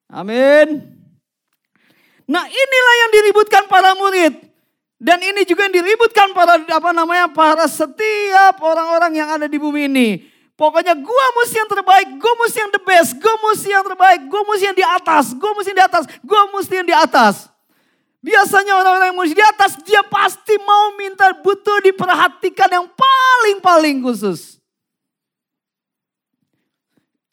Amin. 0.09 0.83
Nah 2.25 2.45
inilah 2.49 2.95
yang 3.05 3.11
diributkan 3.13 3.63
para 3.69 3.93
murid. 3.93 4.50
Dan 5.01 5.17
ini 5.17 5.41
juga 5.49 5.65
yang 5.65 5.81
diributkan 5.81 6.29
para 6.29 6.61
apa 6.61 6.93
namanya 6.93 7.25
para 7.33 7.65
setiap 7.65 8.61
orang-orang 8.61 9.17
yang 9.17 9.33
ada 9.33 9.49
di 9.49 9.57
bumi 9.57 9.89
ini. 9.89 10.09
Pokoknya 10.53 10.93
gue 10.93 11.25
mesti 11.41 11.57
yang 11.57 11.65
terbaik, 11.73 12.21
gue 12.21 12.33
mesti 12.37 12.57
yang 12.61 12.69
the 12.69 12.81
best, 12.85 13.17
gue 13.17 13.35
mesti 13.41 13.73
yang 13.73 13.81
terbaik, 13.81 14.29
gue 14.29 14.41
mesti 14.45 14.63
yang 14.69 14.77
di 14.77 14.85
atas, 14.85 15.33
gue 15.33 15.51
mesti 15.57 15.73
yang 15.73 15.79
di 15.81 15.85
atas, 15.89 16.03
gue 16.05 16.41
mesti 16.53 16.73
yang 16.77 16.85
di 16.85 16.93
atas. 16.93 17.35
Biasanya 18.21 18.73
orang-orang 18.77 19.09
yang 19.09 19.17
mesti 19.17 19.33
di 19.33 19.41
atas, 19.41 19.71
dia 19.81 20.05
pasti 20.05 20.53
mau 20.61 20.93
minta 20.93 21.33
butuh 21.33 21.81
diperhatikan 21.81 22.69
yang 22.69 22.85
paling-paling 22.93 24.05
khusus. 24.05 24.61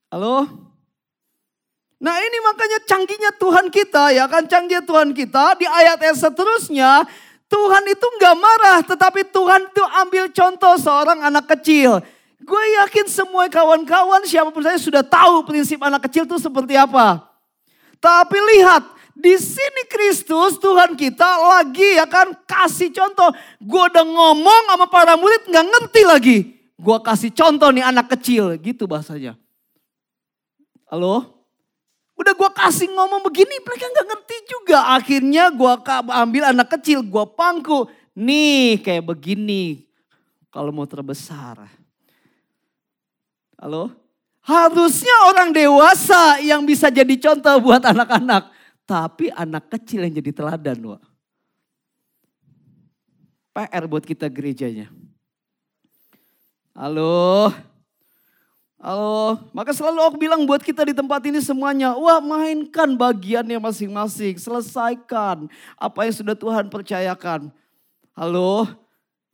Halo? 0.08 0.48
Nah 2.00 2.16
ini 2.16 2.38
makanya 2.40 2.80
canggihnya 2.88 3.36
Tuhan 3.36 3.68
kita 3.68 4.14
ya 4.14 4.24
kan 4.30 4.46
canggihnya 4.46 4.86
Tuhan 4.86 5.10
kita 5.12 5.58
di 5.58 5.66
ayat 5.66 5.98
yang 5.98 6.14
seterusnya 6.16 7.04
Tuhan 7.48 7.84
itu 7.88 8.06
nggak 8.20 8.36
marah 8.36 8.78
tetapi 8.84 9.24
Tuhan 9.32 9.72
itu 9.72 9.84
ambil 10.04 10.24
contoh 10.28 10.74
seorang 10.76 11.24
anak 11.24 11.48
kecil. 11.56 12.04
Gue 12.38 12.64
yakin 12.84 13.08
semua 13.08 13.48
kawan-kawan 13.48 14.24
siapa 14.28 14.52
pun 14.52 14.60
saya 14.60 14.76
sudah 14.76 15.00
tahu 15.00 15.48
prinsip 15.48 15.80
anak 15.80 16.04
kecil 16.08 16.28
itu 16.28 16.36
seperti 16.36 16.76
apa. 16.76 17.24
Tapi 17.98 18.38
lihat 18.56 18.84
di 19.16 19.34
sini 19.40 19.82
Kristus 19.88 20.60
Tuhan 20.60 20.94
kita 20.94 21.26
lagi 21.58 21.96
ya 21.96 22.04
kan 22.04 22.36
kasih 22.44 22.92
contoh. 22.92 23.32
Gue 23.58 23.82
udah 23.90 24.04
ngomong 24.04 24.62
sama 24.68 24.86
para 24.86 25.16
murid 25.16 25.48
nggak 25.48 25.66
ngerti 25.66 26.02
lagi. 26.04 26.38
Gue 26.78 26.98
kasih 27.00 27.32
contoh 27.32 27.72
nih 27.72 27.82
anak 27.82 28.12
kecil 28.12 28.54
gitu 28.60 28.84
bahasanya. 28.84 29.34
Halo? 30.88 31.37
Udah 32.18 32.34
gue 32.34 32.50
kasih 32.50 32.90
ngomong 32.90 33.22
begini 33.30 33.62
mereka 33.62 33.86
gak 33.94 34.08
ngerti 34.10 34.36
juga. 34.50 34.78
Akhirnya 34.98 35.54
gue 35.54 35.72
ambil 36.10 36.50
anak 36.50 36.74
kecil 36.74 37.06
gue 37.06 37.24
pangku. 37.38 37.86
Nih 38.18 38.82
kayak 38.82 39.06
begini 39.06 39.86
kalau 40.50 40.74
mau 40.74 40.82
terbesar. 40.82 41.70
Halo? 43.54 43.94
Harusnya 44.42 45.14
orang 45.30 45.54
dewasa 45.54 46.42
yang 46.42 46.66
bisa 46.66 46.90
jadi 46.90 47.14
contoh 47.20 47.54
buat 47.62 47.86
anak-anak. 47.86 48.50
Tapi 48.82 49.30
anak 49.30 49.70
kecil 49.78 50.02
yang 50.08 50.18
jadi 50.18 50.32
teladan. 50.34 50.78
Wak. 50.82 51.02
PR 53.54 53.84
buat 53.86 54.02
kita 54.02 54.26
gerejanya. 54.26 54.90
Halo? 56.74 57.50
Halo, 57.50 57.67
maka 59.50 59.74
selalu 59.74 59.98
aku 60.06 60.16
bilang 60.22 60.46
buat 60.46 60.62
kita 60.62 60.86
di 60.86 60.94
tempat 60.94 61.18
ini 61.26 61.42
semuanya, 61.42 61.98
wah 61.98 62.22
mainkan 62.22 62.94
bagiannya 62.94 63.58
masing-masing, 63.58 64.38
selesaikan 64.38 65.50
apa 65.74 66.06
yang 66.06 66.14
sudah 66.14 66.38
Tuhan 66.38 66.70
percayakan. 66.70 67.50
Halo, 68.14 68.70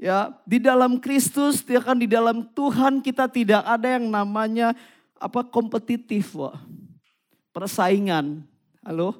ya 0.00 0.33
di 0.48 0.57
dalam 0.57 0.96
Kristus, 0.96 1.61
ya 1.68 1.85
kan 1.85 2.00
di 2.00 2.09
dalam 2.09 2.48
Tuhan 2.57 3.04
kita 3.04 3.28
tidak 3.28 3.61
ada 3.68 4.00
yang 4.00 4.09
namanya 4.09 4.72
apa 5.20 5.44
kompetitif, 5.44 6.33
wah. 6.33 6.57
persaingan. 7.52 8.42
Halo, 8.80 9.12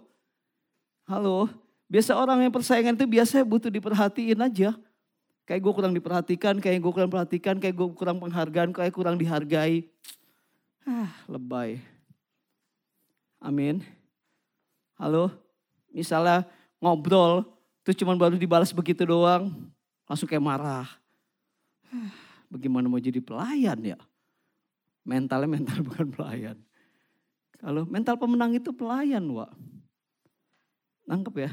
halo, 1.05 1.53
biasa 1.85 2.17
orang 2.17 2.49
yang 2.49 2.53
persaingan 2.53 2.97
itu 2.97 3.05
biasanya 3.05 3.45
butuh 3.45 3.69
diperhatiin 3.69 4.41
aja. 4.41 4.73
Kayak 5.45 5.61
gue 5.61 5.73
kurang 5.77 5.93
diperhatikan, 5.93 6.57
kayak 6.57 6.81
gue 6.81 6.93
kurang 6.93 7.13
perhatikan, 7.13 7.61
kayak 7.61 7.77
gue 7.77 7.89
kurang 7.93 8.17
penghargaan, 8.17 8.73
kayak 8.73 8.93
kurang 8.97 9.21
dihargai. 9.21 9.85
Ah, 10.89 11.13
lebay. 11.29 11.85
Amin. 13.45 13.85
Halo, 14.97 15.29
misalnya 15.93 16.49
ngobrol, 16.81 17.45
terus 17.85 18.01
cuma 18.01 18.17
baru 18.17 18.41
dibalas 18.41 18.73
begitu 18.73 19.05
doang, 19.05 19.53
langsung 20.09 20.25
kayak 20.25 20.41
marah. 20.41 20.89
Ah, 21.93 22.13
bagaimana 22.49 22.89
mau 22.89 22.97
jadi 22.97 23.21
pelayan 23.21 23.77
ya? 23.85 24.01
Mentalnya 25.05 25.61
mental 25.61 25.85
bukan 25.93 26.09
pelayan. 26.09 26.57
Kalau 27.61 27.85
mental 27.85 28.17
pemenang 28.17 28.57
itu 28.57 28.73
pelayan, 28.73 29.25
Wak. 29.29 29.53
Nangkep 31.05 31.37
ya? 31.37 31.53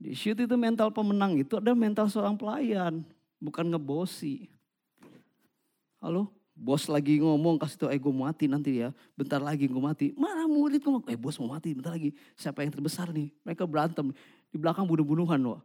Di 0.00 0.16
shoot 0.16 0.40
itu 0.40 0.56
mental 0.56 0.88
pemenang 0.88 1.36
itu 1.36 1.60
ada 1.60 1.76
mental 1.76 2.08
seorang 2.08 2.32
pelayan, 2.32 3.04
bukan 3.36 3.68
ngebosi. 3.68 4.48
Halo, 6.00 6.32
bos 6.56 6.88
lagi 6.88 7.20
ngomong 7.20 7.60
kasih 7.60 7.76
tau, 7.76 7.92
eh 7.92 8.00
gue 8.00 8.08
mati 8.08 8.48
nanti 8.48 8.80
ya, 8.80 8.96
bentar 9.12 9.36
lagi 9.36 9.68
gue 9.68 9.76
mati. 9.76 10.16
Mana 10.16 10.48
murid 10.48 10.80
ngomong, 10.80 11.04
eh 11.04 11.20
bos 11.20 11.36
mau 11.36 11.52
mati, 11.52 11.76
bentar 11.76 11.92
lagi. 11.92 12.16
Siapa 12.32 12.64
yang 12.64 12.72
terbesar 12.72 13.12
nih? 13.12 13.28
Mereka 13.44 13.68
berantem 13.68 14.08
di 14.48 14.56
belakang 14.56 14.88
bunuh-bunuhan 14.88 15.36
loh. 15.36 15.60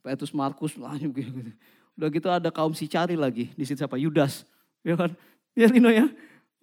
Petrus 0.00 0.32
Markus 0.32 0.72
lanjut 0.80 1.12
gitu. 1.12 1.52
Udah 2.00 2.08
gitu 2.08 2.28
ada 2.32 2.48
kaum 2.48 2.72
si 2.72 2.88
cari 2.88 3.12
lagi 3.12 3.52
di 3.52 3.64
situ 3.68 3.84
siapa? 3.84 4.00
Yudas, 4.00 4.48
ya 4.80 4.96
kan? 4.96 5.12
Ya 5.52 5.68
Lino 5.68 5.92
ya. 5.92 6.08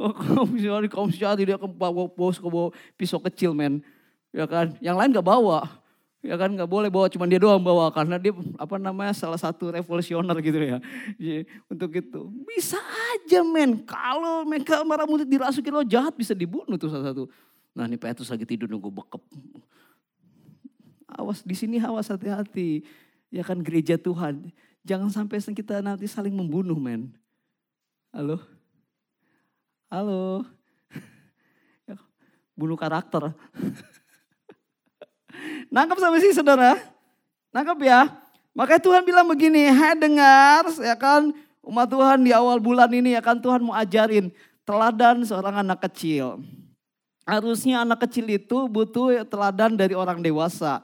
Oh, 0.02 0.18
kaum 0.18 0.58
si 0.58 0.66
cari, 0.66 0.90
kaum 0.90 1.14
si 1.14 1.22
cari 1.22 1.46
dia 1.46 1.62
ke 1.62 1.70
bawa 1.70 2.10
bos 2.10 2.42
ke 2.42 2.48
bawa 2.50 2.74
pisau 2.98 3.22
kecil 3.22 3.54
men. 3.54 3.86
Ya 4.34 4.50
kan? 4.50 4.74
Yang 4.82 4.98
lain 4.98 5.10
gak 5.14 5.30
bawa. 5.30 5.81
Ya 6.22 6.38
kan 6.38 6.54
nggak 6.54 6.70
boleh 6.70 6.94
bawa 6.94 7.10
cuma 7.10 7.26
dia 7.26 7.42
doang 7.42 7.58
bawa 7.58 7.90
karena 7.90 8.22
dia 8.22 8.30
apa 8.62 8.78
namanya 8.78 9.10
salah 9.10 9.42
satu 9.42 9.74
revolusioner 9.74 10.38
gitu 10.46 10.54
ya. 10.62 10.78
Untuk 11.66 11.98
itu 11.98 12.30
bisa 12.46 12.78
aja 13.18 13.42
men 13.42 13.82
kalau 13.82 14.46
mereka 14.46 14.86
marah 14.86 15.10
murid 15.10 15.26
dirasuki 15.26 15.74
lo 15.74 15.82
jahat 15.82 16.14
bisa 16.14 16.38
dibunuh 16.38 16.78
tuh 16.78 16.94
salah 16.94 17.10
satu. 17.10 17.26
Nah 17.74 17.90
ini 17.90 17.98
Petrus 17.98 18.30
lagi 18.30 18.46
tidur 18.46 18.70
nunggu 18.70 18.94
bekep. 18.94 19.22
Awas 21.10 21.42
di 21.42 21.58
sini 21.58 21.82
awas 21.82 22.14
hati-hati. 22.14 22.86
Ya 23.34 23.42
kan 23.42 23.58
gereja 23.66 23.98
Tuhan. 23.98 24.54
Jangan 24.86 25.10
sampai 25.10 25.42
kita 25.42 25.82
nanti 25.82 26.06
saling 26.06 26.38
membunuh 26.38 26.78
men. 26.78 27.10
Halo? 28.14 28.38
Halo? 29.90 30.46
Bunuh 32.60 32.78
karakter. 32.78 33.34
Nangkap 35.72 36.04
sampai 36.04 36.20
sih 36.20 36.36
saudara? 36.36 36.76
Nangkap 37.56 37.80
ya? 37.80 38.12
Makanya 38.52 38.84
Tuhan 38.84 39.04
bilang 39.08 39.24
begini, 39.24 39.72
hai 39.72 39.96
dengar 39.96 40.68
ya 40.84 41.00
kan 41.00 41.32
umat 41.64 41.88
Tuhan 41.88 42.20
di 42.28 42.36
awal 42.36 42.60
bulan 42.60 42.92
ini 42.92 43.16
ya 43.16 43.24
kan 43.24 43.40
Tuhan 43.40 43.64
mau 43.64 43.72
ajarin 43.72 44.28
teladan 44.68 45.24
seorang 45.24 45.64
anak 45.64 45.80
kecil. 45.88 46.44
Harusnya 47.24 47.88
anak 47.88 48.04
kecil 48.04 48.28
itu 48.28 48.68
butuh 48.68 49.24
teladan 49.24 49.80
dari 49.80 49.96
orang 49.96 50.20
dewasa. 50.20 50.84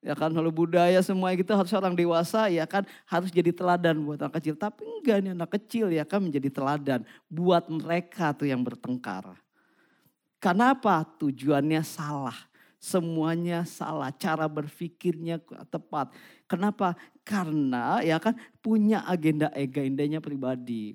Ya 0.00 0.16
kan 0.16 0.32
kalau 0.32 0.48
budaya 0.48 0.96
semua 1.04 1.36
itu 1.36 1.52
harus 1.52 1.72
orang 1.76 1.92
dewasa 1.92 2.48
ya 2.48 2.64
kan 2.64 2.88
harus 3.04 3.28
jadi 3.28 3.52
teladan 3.52 4.00
buat 4.00 4.16
anak 4.16 4.40
kecil. 4.40 4.56
Tapi 4.56 4.80
enggak 4.80 5.18
nih 5.20 5.32
anak 5.36 5.50
kecil 5.60 5.92
ya 5.92 6.08
kan 6.08 6.24
menjadi 6.24 6.48
teladan 6.48 7.04
buat 7.28 7.68
mereka 7.68 8.32
tuh 8.32 8.48
yang 8.48 8.64
bertengkar. 8.64 9.36
Kenapa? 10.40 11.04
Tujuannya 11.20 11.84
salah 11.84 12.55
semuanya 12.76 13.64
salah, 13.64 14.12
cara 14.14 14.46
berpikirnya 14.46 15.40
tepat. 15.68 16.12
Kenapa? 16.46 16.94
Karena 17.26 18.00
ya 18.04 18.20
kan 18.22 18.36
punya 18.62 19.02
agenda-agendanya 19.08 20.22
pribadi 20.22 20.94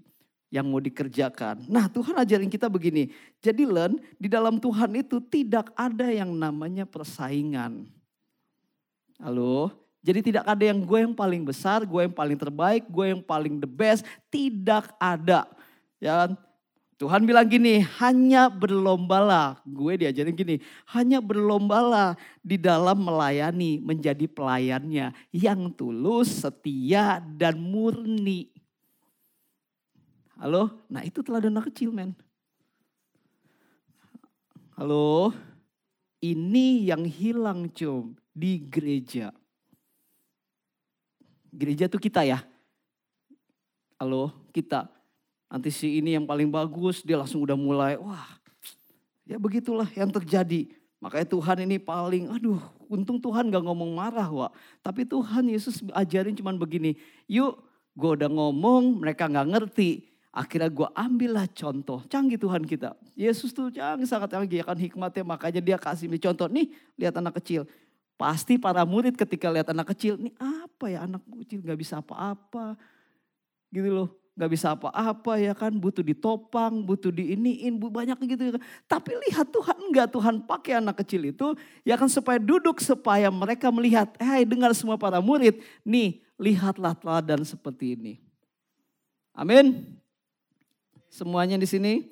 yang 0.52 0.68
mau 0.68 0.84
dikerjakan. 0.84 1.64
Nah 1.72 1.88
Tuhan 1.88 2.16
ajarin 2.20 2.52
kita 2.52 2.68
begini, 2.68 3.12
jadi 3.40 3.64
Len 3.64 3.96
di 4.20 4.28
dalam 4.28 4.60
Tuhan 4.60 4.92
itu 5.00 5.24
tidak 5.24 5.72
ada 5.74 6.12
yang 6.12 6.36
namanya 6.36 6.84
persaingan. 6.84 7.88
Halo? 9.22 9.72
Jadi 10.02 10.34
tidak 10.34 10.50
ada 10.50 10.64
yang 10.66 10.82
gue 10.82 11.00
yang 11.06 11.14
paling 11.14 11.46
besar, 11.46 11.86
gue 11.86 12.02
yang 12.10 12.16
paling 12.16 12.34
terbaik, 12.34 12.90
gue 12.90 13.06
yang 13.14 13.22
paling 13.22 13.62
the 13.62 13.70
best. 13.70 14.02
Tidak 14.34 14.98
ada. 14.98 15.46
Ya 16.02 16.26
kan? 16.26 16.32
Tuhan 17.02 17.26
bilang 17.26 17.50
gini, 17.50 17.82
hanya 17.98 18.46
berlombalah. 18.46 19.58
Gue 19.66 19.98
diajarin 19.98 20.38
gini, 20.38 20.62
hanya 20.94 21.18
berlombalah 21.18 22.14
di 22.46 22.62
dalam 22.62 23.02
melayani, 23.02 23.82
menjadi 23.82 24.30
pelayannya 24.30 25.10
yang 25.34 25.74
tulus, 25.74 26.46
setia, 26.46 27.18
dan 27.34 27.58
murni. 27.58 28.54
Halo? 30.38 30.70
Nah 30.94 31.02
itu 31.02 31.26
telah 31.26 31.42
dana 31.42 31.66
kecil 31.66 31.90
men. 31.90 32.14
Halo? 34.78 35.34
Ini 36.22 36.86
yang 36.86 37.02
hilang 37.02 37.66
cum 37.74 38.14
di 38.30 38.62
gereja. 38.62 39.34
Gereja 41.50 41.90
itu 41.90 41.98
kita 41.98 42.22
ya. 42.30 42.46
Halo, 43.98 44.30
kita 44.54 45.01
Nanti 45.52 45.68
si 45.68 46.00
ini 46.00 46.16
yang 46.16 46.24
paling 46.24 46.48
bagus, 46.48 47.04
dia 47.04 47.20
langsung 47.20 47.44
udah 47.44 47.60
mulai, 47.60 48.00
wah 48.00 48.40
ya 49.28 49.36
begitulah 49.36 49.88
yang 49.92 50.08
terjadi. 50.08 50.72
Makanya 51.04 51.28
Tuhan 51.28 51.58
ini 51.68 51.76
paling, 51.76 52.32
aduh 52.32 52.62
untung 52.88 53.20
Tuhan 53.20 53.52
gak 53.52 53.60
ngomong 53.60 53.92
marah 53.92 54.32
wak. 54.32 54.52
Tapi 54.80 55.04
Tuhan 55.04 55.52
Yesus 55.52 55.84
ajarin 55.92 56.32
cuman 56.40 56.56
begini, 56.56 56.96
yuk 57.28 57.60
gue 58.00 58.12
udah 58.16 58.32
ngomong 58.32 59.04
mereka 59.04 59.28
gak 59.28 59.52
ngerti. 59.52 60.08
Akhirnya 60.32 60.72
gue 60.72 60.88
ambillah 60.96 61.44
contoh, 61.52 62.00
canggih 62.08 62.40
Tuhan 62.40 62.64
kita. 62.64 62.96
Yesus 63.20 63.52
tuh 63.52 63.68
canggih 63.76 64.08
sangat 64.08 64.32
canggih, 64.32 64.64
ya 64.64 64.66
kan 64.66 64.80
hikmatnya 64.80 65.28
makanya 65.28 65.60
dia 65.60 65.76
kasih 65.76 66.08
contoh. 66.16 66.48
Nih 66.48 66.72
lihat 66.96 67.20
anak 67.20 67.44
kecil, 67.44 67.68
Pasti 68.22 68.62
para 68.62 68.86
murid 68.86 69.18
ketika 69.18 69.50
lihat 69.50 69.74
anak 69.74 69.98
kecil, 69.98 70.14
ini 70.14 70.30
apa 70.38 70.94
ya 70.94 71.10
anak 71.10 71.26
kecil 71.42 71.66
gak 71.66 71.82
bisa 71.82 72.06
apa-apa. 72.06 72.78
Gitu 73.74 73.90
loh, 73.90 74.14
gak 74.32 74.50
bisa 74.52 74.74
apa-apa 74.74 75.38
ya 75.38 75.52
kan, 75.52 75.76
butuh 75.76 76.02
ditopang, 76.02 76.82
butuh 76.88 77.12
diiniin, 77.12 77.76
banyak 77.78 78.16
gitu. 78.26 78.56
Tapi 78.88 79.12
lihat 79.28 79.52
Tuhan 79.52 79.78
enggak, 79.92 80.08
Tuhan 80.16 80.42
pakai 80.48 80.80
anak 80.80 81.04
kecil 81.04 81.28
itu 81.30 81.54
ya 81.84 82.00
kan 82.00 82.08
supaya 82.08 82.40
duduk, 82.40 82.80
supaya 82.80 83.28
mereka 83.28 83.68
melihat, 83.70 84.08
hai 84.18 84.48
dengar 84.48 84.72
semua 84.72 84.96
para 84.96 85.20
murid, 85.20 85.60
nih 85.84 86.24
lihatlah 86.40 86.96
teladan 86.96 87.44
seperti 87.44 88.00
ini. 88.00 88.14
Amin. 89.36 90.00
Semuanya 91.12 91.60
di 91.60 91.68
sini. 91.68 92.08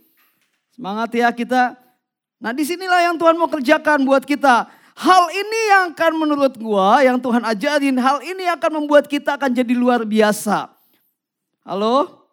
Semangat 0.75 1.11
ya 1.15 1.31
kita. 1.31 1.75
Nah 2.39 2.55
di 2.55 2.63
sinilah 2.63 3.03
yang 3.03 3.15
Tuhan 3.19 3.35
mau 3.35 3.51
kerjakan 3.51 4.03
buat 4.07 4.23
kita. 4.23 4.67
Hal 4.99 5.23
ini 5.31 5.61
yang 5.71 5.83
akan 5.95 6.11
menurut 6.19 6.59
gua, 6.59 6.99
yang 6.99 7.15
Tuhan 7.15 7.39
ajarin, 7.47 7.95
hal 7.95 8.19
ini 8.19 8.43
akan 8.51 8.83
membuat 8.83 9.07
kita 9.07 9.39
akan 9.39 9.55
jadi 9.55 9.71
luar 9.71 10.03
biasa. 10.03 10.78
Halo? 11.69 12.25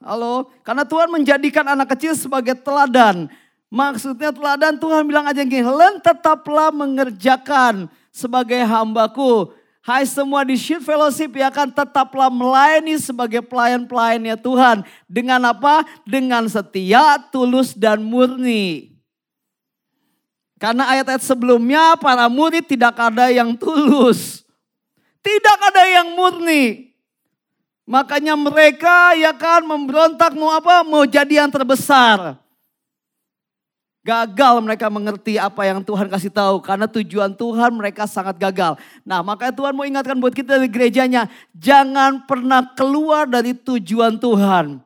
Halo? 0.00 0.48
Karena 0.64 0.88
Tuhan 0.88 1.12
menjadikan 1.12 1.60
anak 1.68 1.92
kecil 1.92 2.16
sebagai 2.16 2.56
teladan. 2.56 3.28
Maksudnya 3.68 4.32
teladan 4.32 4.80
Tuhan 4.80 5.04
bilang 5.04 5.28
aja 5.28 5.44
gini, 5.44 5.60
len 5.60 6.00
tetaplah 6.00 6.72
mengerjakan 6.72 7.84
sebagai 8.08 8.64
hambaku. 8.64 9.52
Hai 9.84 10.08
semua 10.08 10.40
di 10.40 10.56
Shield 10.56 10.88
Fellowship 10.88 11.36
ya 11.36 11.52
kan 11.52 11.68
tetaplah 11.68 12.32
melayani 12.32 12.96
sebagai 12.96 13.44
pelayan-pelayannya 13.44 14.40
Tuhan. 14.40 14.80
Dengan 15.04 15.52
apa? 15.52 15.84
Dengan 16.08 16.48
setia, 16.48 17.20
tulus 17.28 17.76
dan 17.76 18.00
murni. 18.00 18.96
Karena 20.56 20.96
ayat-ayat 20.96 21.20
sebelumnya 21.20 21.92
para 22.00 22.24
murid 22.32 22.64
tidak 22.64 22.96
ada 22.96 23.28
yang 23.28 23.52
tulus. 23.52 24.48
Tidak 25.20 25.58
ada 25.60 25.84
yang 25.92 26.16
murni. 26.16 26.87
Makanya 27.88 28.36
mereka 28.36 29.16
ya 29.16 29.32
kan 29.32 29.64
memberontak 29.64 30.36
mau 30.36 30.52
apa? 30.52 30.84
Mau 30.84 31.08
jadi 31.08 31.40
yang 31.40 31.48
terbesar. 31.48 32.36
Gagal 34.04 34.60
mereka 34.60 34.92
mengerti 34.92 35.40
apa 35.40 35.64
yang 35.64 35.80
Tuhan 35.80 36.04
kasih 36.12 36.28
tahu. 36.28 36.60
Karena 36.60 36.84
tujuan 36.84 37.32
Tuhan 37.32 37.72
mereka 37.72 38.04
sangat 38.04 38.36
gagal. 38.36 38.76
Nah 39.08 39.24
makanya 39.24 39.56
Tuhan 39.56 39.72
mau 39.72 39.88
ingatkan 39.88 40.20
buat 40.20 40.36
kita 40.36 40.60
di 40.60 40.68
gerejanya. 40.68 41.32
Jangan 41.56 42.28
pernah 42.28 42.60
keluar 42.76 43.24
dari 43.24 43.56
tujuan 43.56 44.20
Tuhan. 44.20 44.84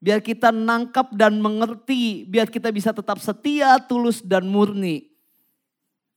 Biar 0.00 0.24
kita 0.24 0.48
nangkap 0.48 1.12
dan 1.12 1.44
mengerti. 1.44 2.24
Biar 2.24 2.48
kita 2.48 2.72
bisa 2.72 2.96
tetap 2.96 3.20
setia, 3.20 3.76
tulus 3.84 4.24
dan 4.24 4.48
murni. 4.48 5.12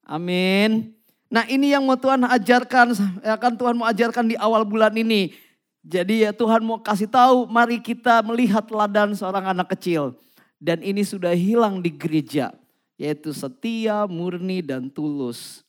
Amin. 0.08 1.03
Nah 1.34 1.50
ini 1.50 1.74
yang 1.74 1.82
mau 1.82 1.98
Tuhan 1.98 2.22
ajarkan. 2.22 2.94
Ya 3.26 3.34
kan 3.42 3.58
Tuhan 3.58 3.74
mau 3.74 3.90
ajarkan 3.90 4.30
di 4.30 4.38
awal 4.38 4.62
bulan 4.62 4.94
ini. 4.94 5.34
Jadi 5.82 6.22
ya 6.22 6.32
Tuhan 6.32 6.62
mau 6.62 6.78
kasih 6.78 7.10
tahu 7.10 7.50
mari 7.50 7.82
kita 7.82 8.22
melihat 8.22 8.62
teladan 8.70 9.18
seorang 9.18 9.50
anak 9.50 9.74
kecil. 9.74 10.14
Dan 10.62 10.86
ini 10.86 11.02
sudah 11.02 11.34
hilang 11.34 11.82
di 11.82 11.90
gereja. 11.90 12.54
Yaitu 13.02 13.34
setia, 13.34 14.06
murni, 14.06 14.62
dan 14.62 14.86
tulus. 14.94 15.66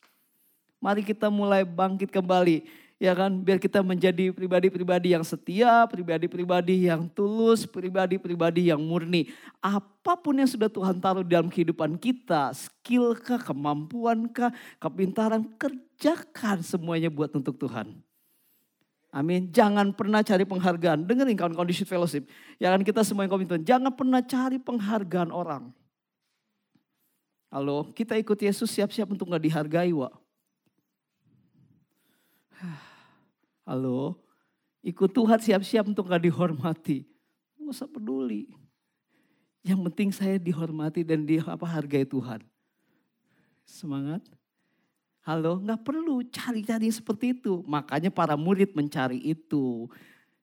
Mari 0.84 1.00
kita 1.00 1.32
mulai 1.32 1.64
bangkit 1.64 2.12
kembali. 2.12 2.68
Ya 3.02 3.10
kan, 3.10 3.42
biar 3.42 3.58
kita 3.58 3.82
menjadi 3.82 4.30
pribadi-pribadi 4.30 5.18
yang 5.18 5.26
setia, 5.26 5.82
pribadi-pribadi 5.90 6.86
yang 6.86 7.10
tulus, 7.10 7.66
pribadi-pribadi 7.66 8.70
yang 8.70 8.78
murni. 8.78 9.34
Apa 9.58 10.14
pun 10.14 10.38
yang 10.38 10.46
sudah 10.46 10.70
Tuhan 10.70 11.02
taruh 11.02 11.26
dalam 11.26 11.50
kehidupan 11.50 11.98
kita, 11.98 12.54
skill 12.54 13.18
kah, 13.18 13.42
kemampuan 13.42 14.30
kah, 14.30 14.54
kepintaran, 14.78 15.42
kerjakan 15.58 16.62
semuanya 16.62 17.10
buat 17.10 17.34
untuk 17.34 17.58
Tuhan. 17.58 17.98
Amin. 19.14 19.50
Jangan 19.50 19.94
pernah 19.94 20.26
cari 20.26 20.42
penghargaan. 20.42 21.06
Dengerin 21.06 21.38
kawan-kawan 21.38 21.70
di 21.70 21.74
Fellowship. 21.86 22.26
Ya 22.58 22.74
kan 22.74 22.82
kita 22.82 23.06
semua 23.06 23.22
yang 23.22 23.30
komitmen. 23.30 23.62
Jangan 23.62 23.94
pernah 23.94 24.18
cari 24.18 24.58
penghargaan 24.58 25.30
orang. 25.30 25.70
Halo, 27.54 27.94
kita 27.94 28.18
ikut 28.18 28.34
Yesus 28.34 28.66
siap-siap 28.74 29.06
untuk 29.14 29.30
gak 29.30 29.46
dihargai, 29.46 29.94
Wak. 29.94 30.23
Halo, 33.68 34.20
ikut 34.84 35.10
Tuhan 35.10 35.40
siap-siap 35.40 35.88
untuk 35.88 36.08
gak 36.10 36.24
dihormati. 36.24 37.08
Gak 37.58 37.70
usah 37.70 37.88
peduli. 37.88 38.52
Yang 39.64 39.80
penting 39.90 40.10
saya 40.12 40.36
dihormati 40.36 41.00
dan 41.00 41.24
di 41.24 41.40
apa 41.40 41.64
hargai 41.64 42.04
Tuhan. 42.04 42.44
Semangat. 43.64 44.20
Halo, 45.24 45.56
nggak 45.56 45.88
perlu 45.88 46.20
cari-cari 46.28 46.92
seperti 46.92 47.32
itu. 47.32 47.64
Makanya 47.64 48.12
para 48.12 48.36
murid 48.36 48.76
mencari 48.76 49.16
itu. 49.24 49.88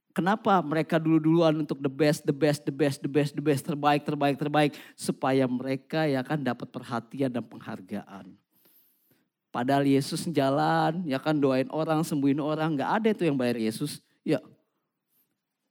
Kenapa 0.10 0.58
mereka 0.66 0.98
dulu-duluan 0.98 1.54
untuk 1.62 1.78
the 1.78 1.88
best, 1.88 2.26
the 2.26 2.34
best, 2.34 2.66
the 2.66 2.74
best, 2.74 3.06
the 3.06 3.12
best, 3.14 3.32
the 3.38 3.46
best, 3.46 3.62
terbaik, 3.62 4.02
terbaik, 4.02 4.42
terbaik. 4.42 4.74
Supaya 4.98 5.46
mereka 5.46 6.10
ya 6.10 6.26
kan 6.26 6.42
dapat 6.42 6.74
perhatian 6.74 7.30
dan 7.30 7.46
penghargaan. 7.46 8.41
Padahal 9.52 9.84
Yesus 9.84 10.24
jalan, 10.32 11.04
ya 11.04 11.20
kan 11.20 11.36
doain 11.36 11.68
orang, 11.70 12.08
sembuhin 12.08 12.40
orang. 12.40 12.80
Gak 12.80 12.92
ada 13.04 13.08
itu 13.12 13.28
yang 13.28 13.36
bayar 13.36 13.60
Yesus. 13.60 14.00
Ya, 14.24 14.40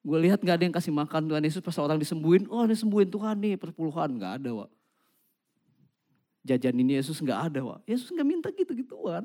gue 0.05 0.19
lihat 0.21 0.45
gak 0.45 0.61
ada 0.61 0.65
yang 0.69 0.77
kasih 0.77 0.93
makan 0.93 1.25
Tuhan 1.27 1.43
Yesus 1.43 1.65
pas 1.65 1.81
orang 1.81 1.97
disembuhin. 1.97 2.45
Oh 2.53 2.63
ini 2.69 2.77
sembuhin 2.77 3.09
Tuhan 3.09 3.37
nih 3.41 3.57
perpuluhan. 3.57 4.13
Gak 4.21 4.45
ada 4.45 4.51
Wak 4.53 4.71
jajan 6.45 6.77
ini 6.77 6.97
Yesus 6.97 7.21
nggak 7.21 7.53
ada, 7.53 7.61
Wak. 7.65 7.81
Yesus 7.85 8.09
nggak 8.13 8.29
minta 8.29 8.49
gitu-gituan. 8.53 9.25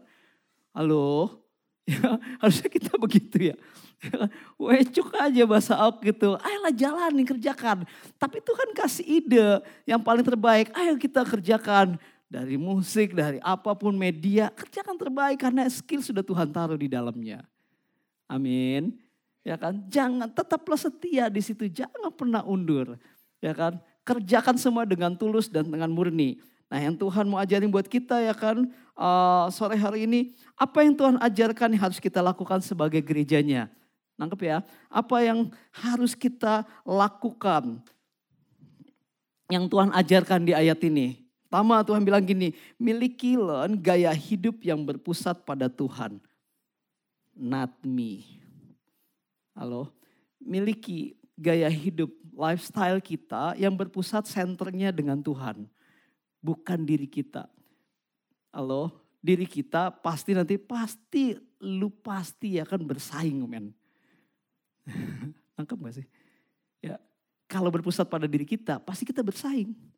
Halo, 0.75 1.39
ya 1.89 2.19
harusnya 2.43 2.67
kita 2.67 2.99
begitu 2.99 3.53
ya. 3.53 3.55
Wecuk 4.59 5.15
aja 5.15 5.43
bahasa 5.47 5.73
ok 5.87 6.03
gitu. 6.11 6.35
Ayolah 6.35 6.73
jalan 6.75 7.23
kerjakan. 7.23 7.87
Tapi 8.19 8.37
Tuhan 8.43 8.69
kasih 8.75 9.05
ide 9.07 9.63
yang 9.87 10.03
paling 10.03 10.25
terbaik. 10.25 10.69
Ayo 10.75 10.99
kita 10.99 11.23
kerjakan. 11.23 11.95
Dari 12.25 12.57
musik, 12.57 13.13
dari 13.13 13.37
apa 13.39 13.77
pun 13.77 13.93
media. 13.93 14.49
Kerjakan 14.49 14.97
terbaik 14.97 15.37
karena 15.41 15.69
skill 15.69 16.01
sudah 16.01 16.25
Tuhan 16.25 16.49
taruh 16.49 16.77
di 16.77 16.89
dalamnya. 16.89 17.45
Amin. 18.25 18.97
Ya 19.45 19.61
kan, 19.61 19.85
jangan 19.85 20.25
tetaplah 20.33 20.77
setia 20.77 21.29
di 21.29 21.37
situ, 21.37 21.69
jangan 21.69 22.09
pernah 22.09 22.41
undur. 22.41 22.97
Ya 23.37 23.53
kan, 23.53 23.77
kerjakan 24.01 24.57
semua 24.57 24.89
dengan 24.89 25.13
tulus 25.13 25.45
dan 25.45 25.69
dengan 25.69 25.93
murni. 25.93 26.41
Nah 26.65 26.81
yang 26.81 26.97
Tuhan 26.97 27.29
mau 27.29 27.37
ajarin 27.37 27.69
buat 27.69 27.85
kita 27.85 28.21
ya 28.25 28.33
kan 28.33 28.65
uh, 28.97 29.45
sore 29.53 29.77
hari 29.77 30.09
ini. 30.09 30.33
Apa 30.57 30.81
yang 30.81 30.97
Tuhan 30.97 31.21
ajarkan 31.21 31.77
yang 31.77 31.83
harus 31.89 32.01
kita 32.01 32.21
lakukan 32.25 32.61
sebagai 32.65 33.01
gerejanya. 33.05 33.69
Nangkep 34.17 34.41
ya. 34.45 34.57
Apa 34.89 35.21
yang 35.21 35.53
harus 35.69 36.17
kita 36.17 36.65
lakukan. 36.81 37.81
Yang 39.45 39.65
Tuhan 39.69 39.89
ajarkan 39.93 40.41
di 40.41 40.53
ayat 40.57 40.81
ini. 40.85 41.24
Pertama 41.55 41.87
Tuhan 41.87 42.03
bilang 42.03 42.19
gini, 42.19 42.51
milikilah 42.75 43.71
gaya 43.79 44.11
hidup 44.11 44.59
yang 44.59 44.83
berpusat 44.83 45.47
pada 45.47 45.71
Tuhan. 45.71 46.19
Not 47.31 47.79
me. 47.79 48.27
Halo, 49.55 49.87
miliki 50.35 51.15
gaya 51.39 51.71
hidup, 51.71 52.11
lifestyle 52.35 52.99
kita 52.99 53.55
yang 53.55 53.71
berpusat 53.71 54.27
senternya 54.27 54.91
dengan 54.91 55.23
Tuhan 55.23 55.71
bukan 56.43 56.83
diri 56.83 57.07
kita. 57.07 57.47
Halo, 58.51 58.91
diri 59.23 59.47
kita 59.47 59.95
pasti 59.95 60.35
nanti 60.35 60.59
pasti 60.59 61.39
lu 61.63 61.87
pasti 61.87 62.59
akan 62.59 62.83
bersaing 62.83 63.39
men. 63.47 63.71
Nangkep 65.55 65.79
gak 65.87 66.03
sih? 66.03 66.07
Ya, 66.83 66.99
kalau 67.47 67.71
berpusat 67.71 68.11
pada 68.11 68.27
diri 68.27 68.43
kita 68.43 68.75
pasti 68.83 69.07
kita 69.07 69.23
bersaing. 69.23 69.94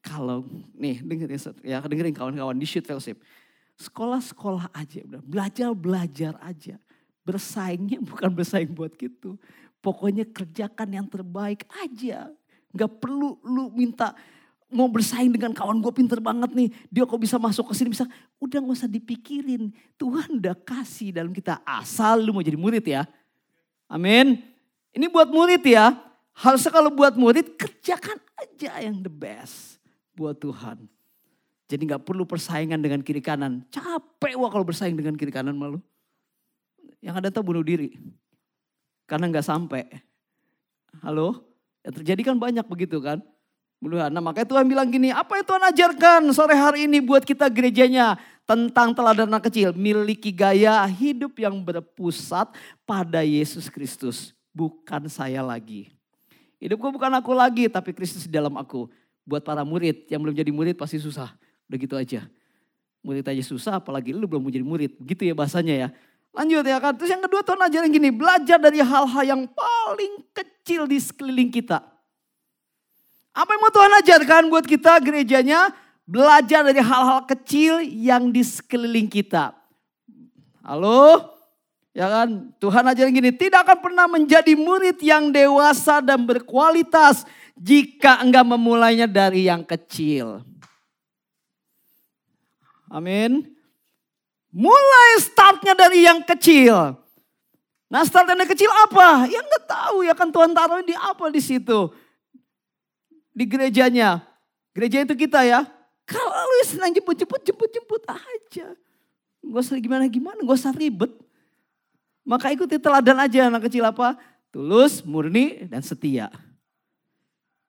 Kalau 0.00 0.48
nih 0.72 1.04
dengerin 1.04 1.40
ya 1.60 1.84
dengerin 1.84 2.16
kawan-kawan 2.16 2.56
di 2.56 2.64
shoot 2.64 2.84
fellowship. 2.84 3.20
Sekolah-sekolah 3.80 4.72
aja 4.76 5.00
belajar-belajar 5.24 6.36
aja. 6.40 6.76
Bersaingnya 7.24 8.00
bukan 8.10 8.32
bersaing 8.32 8.72
buat 8.72 8.92
gitu. 8.96 9.40
Pokoknya 9.80 10.28
kerjakan 10.28 10.88
yang 10.92 11.06
terbaik 11.08 11.64
aja. 11.80 12.28
Gak 12.76 12.92
perlu 13.00 13.40
lu 13.44 13.72
minta 13.72 14.12
mau 14.70 14.86
bersaing 14.86 15.34
dengan 15.34 15.50
kawan 15.50 15.80
gue 15.80 15.92
pinter 15.96 16.20
banget 16.20 16.52
nih. 16.52 16.68
Dia 16.92 17.08
kok 17.08 17.20
bisa 17.20 17.40
masuk 17.40 17.72
ke 17.72 17.74
sini 17.76 17.96
bisa. 17.96 18.04
Udah 18.36 18.60
gak 18.60 18.76
usah 18.76 18.90
dipikirin. 18.90 19.72
Tuhan 19.96 20.38
udah 20.38 20.56
kasih 20.60 21.16
dalam 21.16 21.32
kita. 21.32 21.64
Asal 21.64 22.20
lu 22.20 22.36
mau 22.36 22.44
jadi 22.44 22.60
murid 22.60 22.84
ya. 22.84 23.08
Amin. 23.88 24.38
Ini 24.92 25.08
buat 25.08 25.32
murid 25.32 25.64
ya. 25.64 25.96
Harusnya 26.36 26.70
kalau 26.72 26.92
buat 26.92 27.16
murid 27.16 27.56
kerjakan 27.56 28.20
aja 28.36 28.78
yang 28.84 29.00
the 29.00 29.10
best. 29.10 29.79
Buat 30.20 30.36
Tuhan. 30.36 30.84
Jadi 31.64 31.88
gak 31.88 32.04
perlu 32.04 32.28
persaingan 32.28 32.76
dengan 32.76 33.00
kiri 33.00 33.24
kanan. 33.24 33.64
Capek 33.72 34.36
wah 34.36 34.52
kalau 34.52 34.68
bersaing 34.68 34.92
dengan 34.92 35.16
kiri 35.16 35.32
kanan 35.32 35.56
malu. 35.56 35.80
Yang 37.00 37.14
ada 37.24 37.28
tuh 37.32 37.40
bunuh 37.40 37.64
diri. 37.64 37.96
Karena 39.08 39.32
gak 39.32 39.48
sampai. 39.48 39.88
Halo? 41.00 41.40
Ya 41.80 41.88
terjadi 41.88 42.20
kan 42.20 42.36
banyak 42.36 42.68
begitu 42.68 43.00
kan. 43.00 43.24
Nah 43.80 44.20
makanya 44.20 44.44
Tuhan 44.44 44.68
bilang 44.68 44.92
gini, 44.92 45.08
apa 45.08 45.40
yang 45.40 45.46
Tuhan 45.48 45.64
ajarkan 45.72 46.20
sore 46.36 46.52
hari 46.52 46.84
ini 46.84 47.00
buat 47.00 47.24
kita 47.24 47.48
gerejanya 47.48 48.20
tentang 48.44 48.92
teladan 48.92 49.24
anak 49.24 49.48
kecil. 49.48 49.72
Miliki 49.72 50.36
gaya 50.36 50.84
hidup 50.84 51.32
yang 51.40 51.56
berpusat 51.64 52.52
pada 52.84 53.24
Yesus 53.24 53.72
Kristus. 53.72 54.36
Bukan 54.52 55.08
saya 55.08 55.40
lagi. 55.40 55.88
Hidupku 56.60 56.92
bukan 56.92 57.08
aku 57.16 57.32
lagi 57.32 57.72
tapi 57.72 57.96
Kristus 57.96 58.28
di 58.28 58.36
dalam 58.36 58.52
aku. 58.60 58.92
Buat 59.30 59.46
para 59.46 59.62
murid 59.62 60.10
yang 60.10 60.18
belum 60.18 60.34
jadi 60.34 60.50
murid 60.50 60.74
pasti 60.74 60.98
susah. 60.98 61.30
Udah 61.70 61.78
gitu 61.78 61.94
aja. 61.94 62.26
Murid 63.06 63.22
aja 63.22 63.42
susah 63.46 63.78
apalagi 63.78 64.10
lu 64.10 64.26
belum 64.26 64.42
menjadi 64.42 64.66
murid. 64.66 64.98
Begitu 64.98 65.30
ya 65.30 65.34
bahasanya 65.38 65.74
ya. 65.86 65.88
Lanjut 66.34 66.66
ya 66.66 66.82
kan. 66.82 66.98
Terus 66.98 67.14
yang 67.14 67.22
kedua 67.22 67.46
Tuhan 67.46 67.62
ajarin 67.62 67.94
gini. 67.94 68.10
Belajar 68.10 68.58
dari 68.58 68.82
hal-hal 68.82 69.22
yang 69.22 69.46
paling 69.46 70.26
kecil 70.34 70.90
di 70.90 70.98
sekeliling 70.98 71.54
kita. 71.54 71.78
Apa 73.30 73.54
yang 73.54 73.62
mau 73.62 73.70
Tuhan 73.70 73.92
ajarkan 74.02 74.42
buat 74.50 74.66
kita 74.66 74.98
gerejanya? 74.98 75.70
Belajar 76.02 76.66
dari 76.66 76.82
hal-hal 76.82 77.22
kecil 77.30 77.86
yang 77.86 78.34
di 78.34 78.42
sekeliling 78.42 79.06
kita. 79.06 79.54
Halo? 80.66 81.38
Ya 81.94 82.10
kan? 82.10 82.50
Tuhan 82.58 82.82
ajarin 82.86 83.14
gini, 83.14 83.30
tidak 83.34 83.66
akan 83.66 83.78
pernah 83.78 84.06
menjadi 84.10 84.58
murid 84.58 84.98
yang 85.02 85.30
dewasa 85.30 86.02
dan 86.02 86.22
berkualitas 86.26 87.22
jika 87.60 88.24
enggak 88.24 88.48
memulainya 88.48 89.04
dari 89.04 89.44
yang 89.44 89.60
kecil. 89.60 90.40
Amin. 92.88 93.44
Mulai 94.48 95.10
startnya 95.20 95.76
dari 95.76 96.08
yang 96.08 96.24
kecil. 96.24 96.96
Nah 97.92 98.02
startnya 98.08 98.32
dari 98.32 98.48
kecil 98.48 98.72
apa? 98.88 99.28
Ya 99.28 99.44
enggak 99.44 99.64
tahu 99.68 100.08
ya 100.08 100.16
kan 100.16 100.32
Tuhan 100.32 100.56
taruh 100.56 100.80
di 100.80 100.96
apa 100.96 101.28
di 101.28 101.38
situ 101.44 101.92
di 103.34 103.44
gerejanya. 103.46 104.20
Gereja 104.74 105.02
itu 105.02 105.14
kita 105.14 105.42
ya. 105.46 105.66
Kalau 106.04 106.28
lu 106.28 106.64
senang 106.66 106.90
jemput-jemput, 106.90 107.40
jemput-jemput 107.46 108.02
aja. 108.10 108.74
Gak 109.40 109.62
usah 109.62 109.78
gimana-gimana, 109.78 110.42
gak 110.42 110.58
usah 110.58 110.74
ribet. 110.74 111.10
Maka 112.26 112.50
ikuti 112.50 112.76
teladan 112.76 113.16
aja 113.16 113.46
anak 113.46 113.70
kecil 113.70 113.86
apa? 113.86 114.18
Tulus, 114.50 115.06
murni, 115.06 115.70
dan 115.70 115.80
setia. 115.80 116.28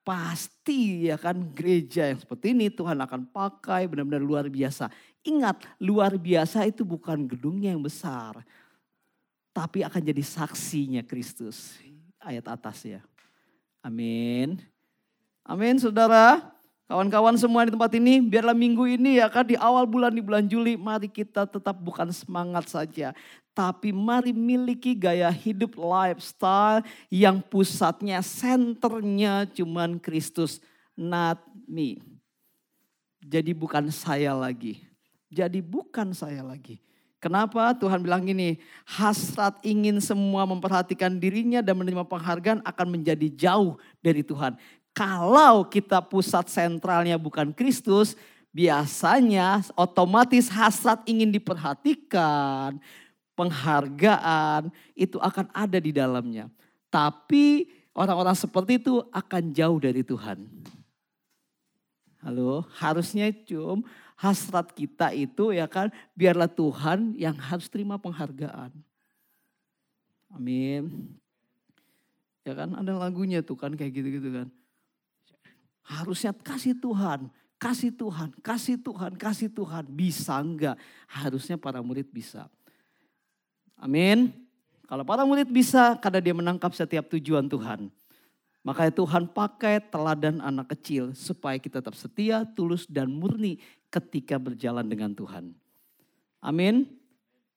Pasti 0.02 1.06
ya 1.06 1.14
kan 1.14 1.38
gereja 1.54 2.10
yang 2.10 2.18
seperti 2.18 2.50
ini 2.50 2.66
Tuhan 2.74 2.98
akan 2.98 3.30
pakai 3.30 3.86
benar-benar 3.86 4.22
luar 4.22 4.46
biasa. 4.50 4.90
Ingat 5.22 5.62
luar 5.78 6.18
biasa 6.18 6.66
itu 6.66 6.82
bukan 6.82 7.30
gedungnya 7.30 7.70
yang 7.70 7.82
besar. 7.82 8.42
Tapi 9.54 9.86
akan 9.86 10.02
jadi 10.02 10.22
saksinya 10.26 11.06
Kristus. 11.06 11.78
Ayat 12.18 12.50
atas 12.50 12.82
ya. 12.82 13.00
Amin. 13.78 14.58
Amin 15.46 15.78
saudara. 15.78 16.50
Kawan-kawan 16.90 17.38
semua 17.38 17.64
di 17.64 17.72
tempat 17.72 17.92
ini, 17.96 18.20
biarlah 18.20 18.52
minggu 18.52 18.84
ini 18.84 19.16
ya 19.22 19.30
kan 19.30 19.46
di 19.46 19.56
awal 19.56 19.86
bulan 19.88 20.12
di 20.12 20.20
bulan 20.20 20.44
Juli, 20.44 20.76
mari 20.76 21.08
kita 21.08 21.46
tetap 21.48 21.78
bukan 21.78 22.10
semangat 22.10 22.68
saja. 22.68 23.14
Tapi 23.52 23.92
mari 23.92 24.32
miliki 24.32 24.96
gaya 24.96 25.28
hidup 25.28 25.76
lifestyle 25.78 26.84
yang 27.12 27.40
pusatnya, 27.40 28.20
senternya 28.20 29.48
cuman 29.52 30.00
Kristus, 30.00 30.58
not 30.96 31.40
me. 31.68 32.00
Jadi 33.22 33.54
bukan 33.54 33.88
saya 33.88 34.34
lagi. 34.34 34.82
Jadi 35.32 35.62
bukan 35.62 36.12
saya 36.12 36.42
lagi. 36.44 36.82
Kenapa 37.22 37.70
Tuhan 37.78 38.02
bilang 38.02 38.26
gini, 38.26 38.58
hasrat 38.82 39.62
ingin 39.62 40.02
semua 40.02 40.42
memperhatikan 40.42 41.22
dirinya 41.22 41.62
dan 41.62 41.78
menerima 41.78 42.02
penghargaan 42.02 42.66
akan 42.66 42.86
menjadi 42.90 43.30
jauh 43.30 43.78
dari 44.02 44.26
Tuhan. 44.26 44.58
Kalau 44.92 45.64
kita 45.72 46.04
pusat 46.04 46.52
sentralnya 46.52 47.16
bukan 47.16 47.48
Kristus, 47.56 48.12
biasanya 48.52 49.64
otomatis 49.72 50.52
hasrat 50.52 51.00
ingin 51.08 51.32
diperhatikan, 51.32 52.76
penghargaan 53.32 54.68
itu 54.92 55.16
akan 55.16 55.48
ada 55.56 55.80
di 55.80 55.90
dalamnya. 55.96 56.52
Tapi 56.92 57.72
orang-orang 57.96 58.36
seperti 58.36 58.76
itu 58.76 59.00
akan 59.08 59.42
jauh 59.56 59.80
dari 59.80 60.04
Tuhan. 60.04 60.44
Halo, 62.22 62.62
harusnya 62.78 63.32
cum 63.32 63.82
hasrat 64.14 64.70
kita 64.70 65.10
itu 65.10 65.50
ya 65.50 65.66
kan 65.66 65.90
biarlah 66.14 66.46
Tuhan 66.46 67.18
yang 67.18 67.34
harus 67.34 67.66
terima 67.66 67.98
penghargaan. 67.98 68.70
Amin. 70.30 71.10
Ya 72.46 72.54
kan 72.54 72.78
ada 72.78 72.94
lagunya 72.94 73.42
tuh 73.42 73.58
kan 73.58 73.74
kayak 73.74 73.90
gitu-gitu 73.90 74.30
kan. 74.30 74.48
Harusnya 75.82 76.30
kasih 76.30 76.78
Tuhan, 76.78 77.26
kasih 77.58 77.90
Tuhan, 77.94 78.30
kasih 78.42 78.76
Tuhan, 78.78 79.12
kasih 79.18 79.48
Tuhan. 79.50 79.84
Bisa 79.90 80.38
enggak? 80.38 80.78
Harusnya 81.10 81.58
para 81.58 81.82
murid 81.82 82.06
bisa. 82.10 82.46
Amin. 83.78 84.30
Kalau 84.86 85.02
para 85.02 85.26
murid 85.26 85.50
bisa 85.50 85.98
karena 85.98 86.20
dia 86.22 86.34
menangkap 86.34 86.70
setiap 86.74 87.10
tujuan 87.10 87.50
Tuhan. 87.50 87.90
Makanya 88.62 88.94
Tuhan 88.94 89.26
pakai 89.26 89.82
teladan 89.90 90.38
anak 90.38 90.78
kecil 90.78 91.18
supaya 91.18 91.58
kita 91.58 91.82
tetap 91.82 91.98
setia, 91.98 92.46
tulus 92.46 92.86
dan 92.86 93.10
murni 93.10 93.58
ketika 93.90 94.38
berjalan 94.38 94.86
dengan 94.86 95.10
Tuhan. 95.10 95.50
Amin. 96.38 96.86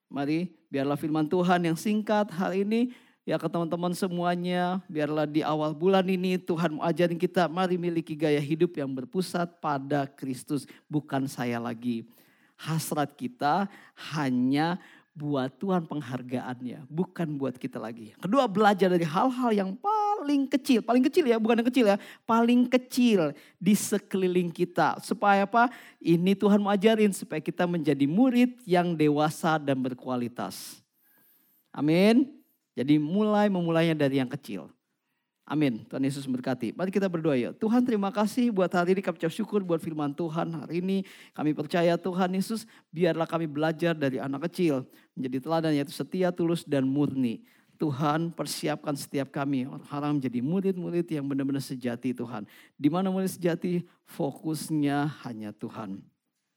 Mari 0.10 0.50
biarlah 0.70 0.98
firman 0.98 1.30
Tuhan 1.30 1.62
yang 1.62 1.78
singkat 1.78 2.34
hari 2.34 2.66
ini 2.66 2.90
Ya 3.26 3.42
ke 3.42 3.50
teman-teman 3.50 3.90
semuanya, 3.98 4.86
biarlah 4.86 5.26
di 5.26 5.42
awal 5.42 5.74
bulan 5.74 6.06
ini 6.06 6.38
Tuhan 6.38 6.78
mau 6.78 6.86
ajarin 6.86 7.18
kita, 7.18 7.50
mari 7.50 7.74
miliki 7.74 8.14
gaya 8.14 8.38
hidup 8.38 8.78
yang 8.78 8.94
berpusat 8.94 9.58
pada 9.58 10.06
Kristus, 10.06 10.70
bukan 10.86 11.26
saya 11.26 11.58
lagi. 11.58 12.06
Hasrat 12.54 13.18
kita 13.18 13.66
hanya 14.14 14.78
buat 15.18 15.50
Tuhan 15.58 15.90
penghargaannya, 15.90 16.86
bukan 16.86 17.34
buat 17.34 17.58
kita 17.58 17.82
lagi. 17.82 18.14
Kedua, 18.22 18.46
belajar 18.46 18.94
dari 18.94 19.10
hal-hal 19.10 19.50
yang 19.58 19.74
paling 19.74 20.46
kecil, 20.46 20.86
paling 20.86 21.02
kecil 21.10 21.26
ya, 21.26 21.42
bukan 21.42 21.66
yang 21.66 21.70
kecil 21.74 21.86
ya, 21.90 21.98
paling 22.30 22.70
kecil 22.70 23.34
di 23.58 23.74
sekeliling 23.74 24.54
kita. 24.54 25.02
Supaya 25.02 25.50
apa? 25.50 25.74
Ini 25.98 26.38
Tuhan 26.38 26.62
mau 26.62 26.70
ajarin 26.70 27.10
supaya 27.10 27.42
kita 27.42 27.66
menjadi 27.66 28.06
murid 28.06 28.62
yang 28.70 28.94
dewasa 28.94 29.58
dan 29.58 29.82
berkualitas. 29.82 30.78
Amin. 31.74 32.45
Jadi 32.76 33.00
mulai 33.00 33.48
memulainya 33.48 33.96
dari 33.96 34.20
yang 34.20 34.28
kecil. 34.30 34.68
Amin. 35.46 35.86
Tuhan 35.86 36.02
Yesus 36.02 36.26
memberkati. 36.26 36.74
Mari 36.74 36.90
kita 36.90 37.06
berdoa 37.06 37.38
ya. 37.38 37.54
Tuhan 37.54 37.86
terima 37.86 38.10
kasih 38.10 38.50
buat 38.50 38.68
hari 38.74 38.98
ini 38.98 39.02
kami 39.06 39.22
syukur 39.30 39.62
buat 39.62 39.78
firman 39.78 40.10
Tuhan. 40.12 40.50
Hari 40.52 40.82
ini 40.82 41.06
kami 41.38 41.54
percaya 41.54 41.96
Tuhan 42.02 42.34
Yesus 42.34 42.66
biarlah 42.90 43.30
kami 43.30 43.46
belajar 43.46 43.94
dari 43.94 44.18
anak 44.18 44.50
kecil. 44.50 44.90
Menjadi 45.14 45.38
teladan 45.46 45.72
yaitu 45.78 45.94
setia, 45.94 46.34
tulus 46.34 46.66
dan 46.66 46.90
murni. 46.90 47.46
Tuhan 47.78 48.34
persiapkan 48.34 48.98
setiap 48.98 49.30
kami 49.30 49.70
orang 49.70 50.18
menjadi 50.18 50.40
murid-murid 50.42 51.06
yang 51.14 51.30
benar-benar 51.30 51.62
sejati 51.62 52.18
Tuhan. 52.18 52.50
Di 52.74 52.90
mana 52.90 53.14
murid 53.14 53.30
sejati 53.30 53.86
fokusnya 54.10 55.22
hanya 55.30 55.54
Tuhan. 55.54 56.02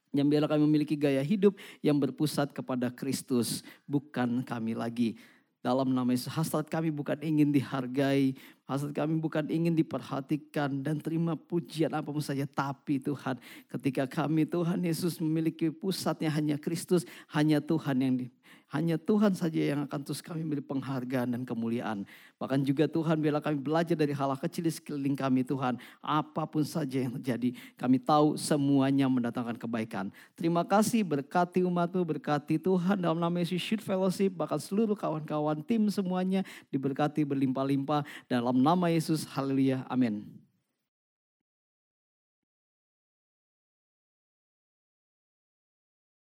Yang 0.09 0.27
biarlah 0.33 0.49
kami 0.49 0.65
memiliki 0.65 0.97
gaya 0.97 1.21
hidup 1.21 1.53
yang 1.85 2.01
berpusat 2.01 2.49
kepada 2.49 2.89
Kristus, 2.89 3.61
bukan 3.85 4.41
kami 4.41 4.73
lagi. 4.73 5.21
Dalam 5.59 5.91
nama 5.91 6.07
Yesus, 6.15 6.31
hasrat 6.31 6.71
kami 6.71 6.87
bukan 6.87 7.19
ingin 7.19 7.51
dihargai, 7.51 8.31
hasrat 8.63 8.95
kami 8.95 9.19
bukan 9.19 9.43
ingin 9.51 9.75
diperhatikan 9.75 10.79
dan 10.79 11.03
terima 11.03 11.35
pujian 11.35 11.91
apa 11.91 12.15
pun 12.15 12.23
saja. 12.23 12.47
Tapi 12.47 13.03
Tuhan, 13.03 13.35
ketika 13.67 14.07
kami 14.07 14.47
Tuhan 14.47 14.79
Yesus 14.79 15.19
memiliki 15.19 15.67
pusatnya 15.67 16.31
hanya 16.31 16.55
Kristus, 16.55 17.03
hanya 17.35 17.59
Tuhan 17.59 17.99
yang 17.99 18.13
di, 18.15 18.31
hanya 18.69 19.01
Tuhan 19.01 19.33
saja 19.33 19.73
yang 19.73 19.85
akan 19.89 19.99
terus 20.05 20.21
kami 20.21 20.45
beri 20.45 20.61
penghargaan 20.61 21.33
dan 21.33 21.41
kemuliaan. 21.41 22.05
Bahkan 22.37 22.61
juga 22.61 22.85
Tuhan 22.85 23.17
bila 23.17 23.41
kami 23.41 23.57
belajar 23.57 23.97
dari 23.97 24.13
hal, 24.13 24.29
-hal 24.29 24.37
kecil 24.37 24.69
di 24.69 24.73
sekeliling 24.73 25.17
kami 25.17 25.41
Tuhan. 25.41 25.81
Apa 26.01 26.45
pun 26.45 26.61
saja 26.61 27.01
yang 27.01 27.17
terjadi 27.17 27.57
kami 27.77 27.97
tahu 27.97 28.37
semuanya 28.37 29.09
mendatangkan 29.09 29.57
kebaikan. 29.57 30.13
Terima 30.37 30.61
kasih 30.61 31.01
berkati 31.01 31.65
umatmu, 31.65 32.05
berkati 32.05 32.61
Tuhan 32.61 33.01
dalam 33.01 33.17
nama 33.17 33.41
Yesus 33.41 33.61
Shoot 33.61 33.81
Fellowship. 33.81 34.37
Bahkan 34.37 34.61
seluruh 34.61 34.93
kawan-kawan 34.93 35.65
tim 35.65 35.89
semuanya 35.89 36.45
diberkati 36.69 37.25
berlimpah-limpah. 37.25 38.05
Dalam 38.29 38.61
nama 38.61 38.93
Yesus, 38.93 39.25
haleluya, 39.25 39.81
amin. 39.89 40.48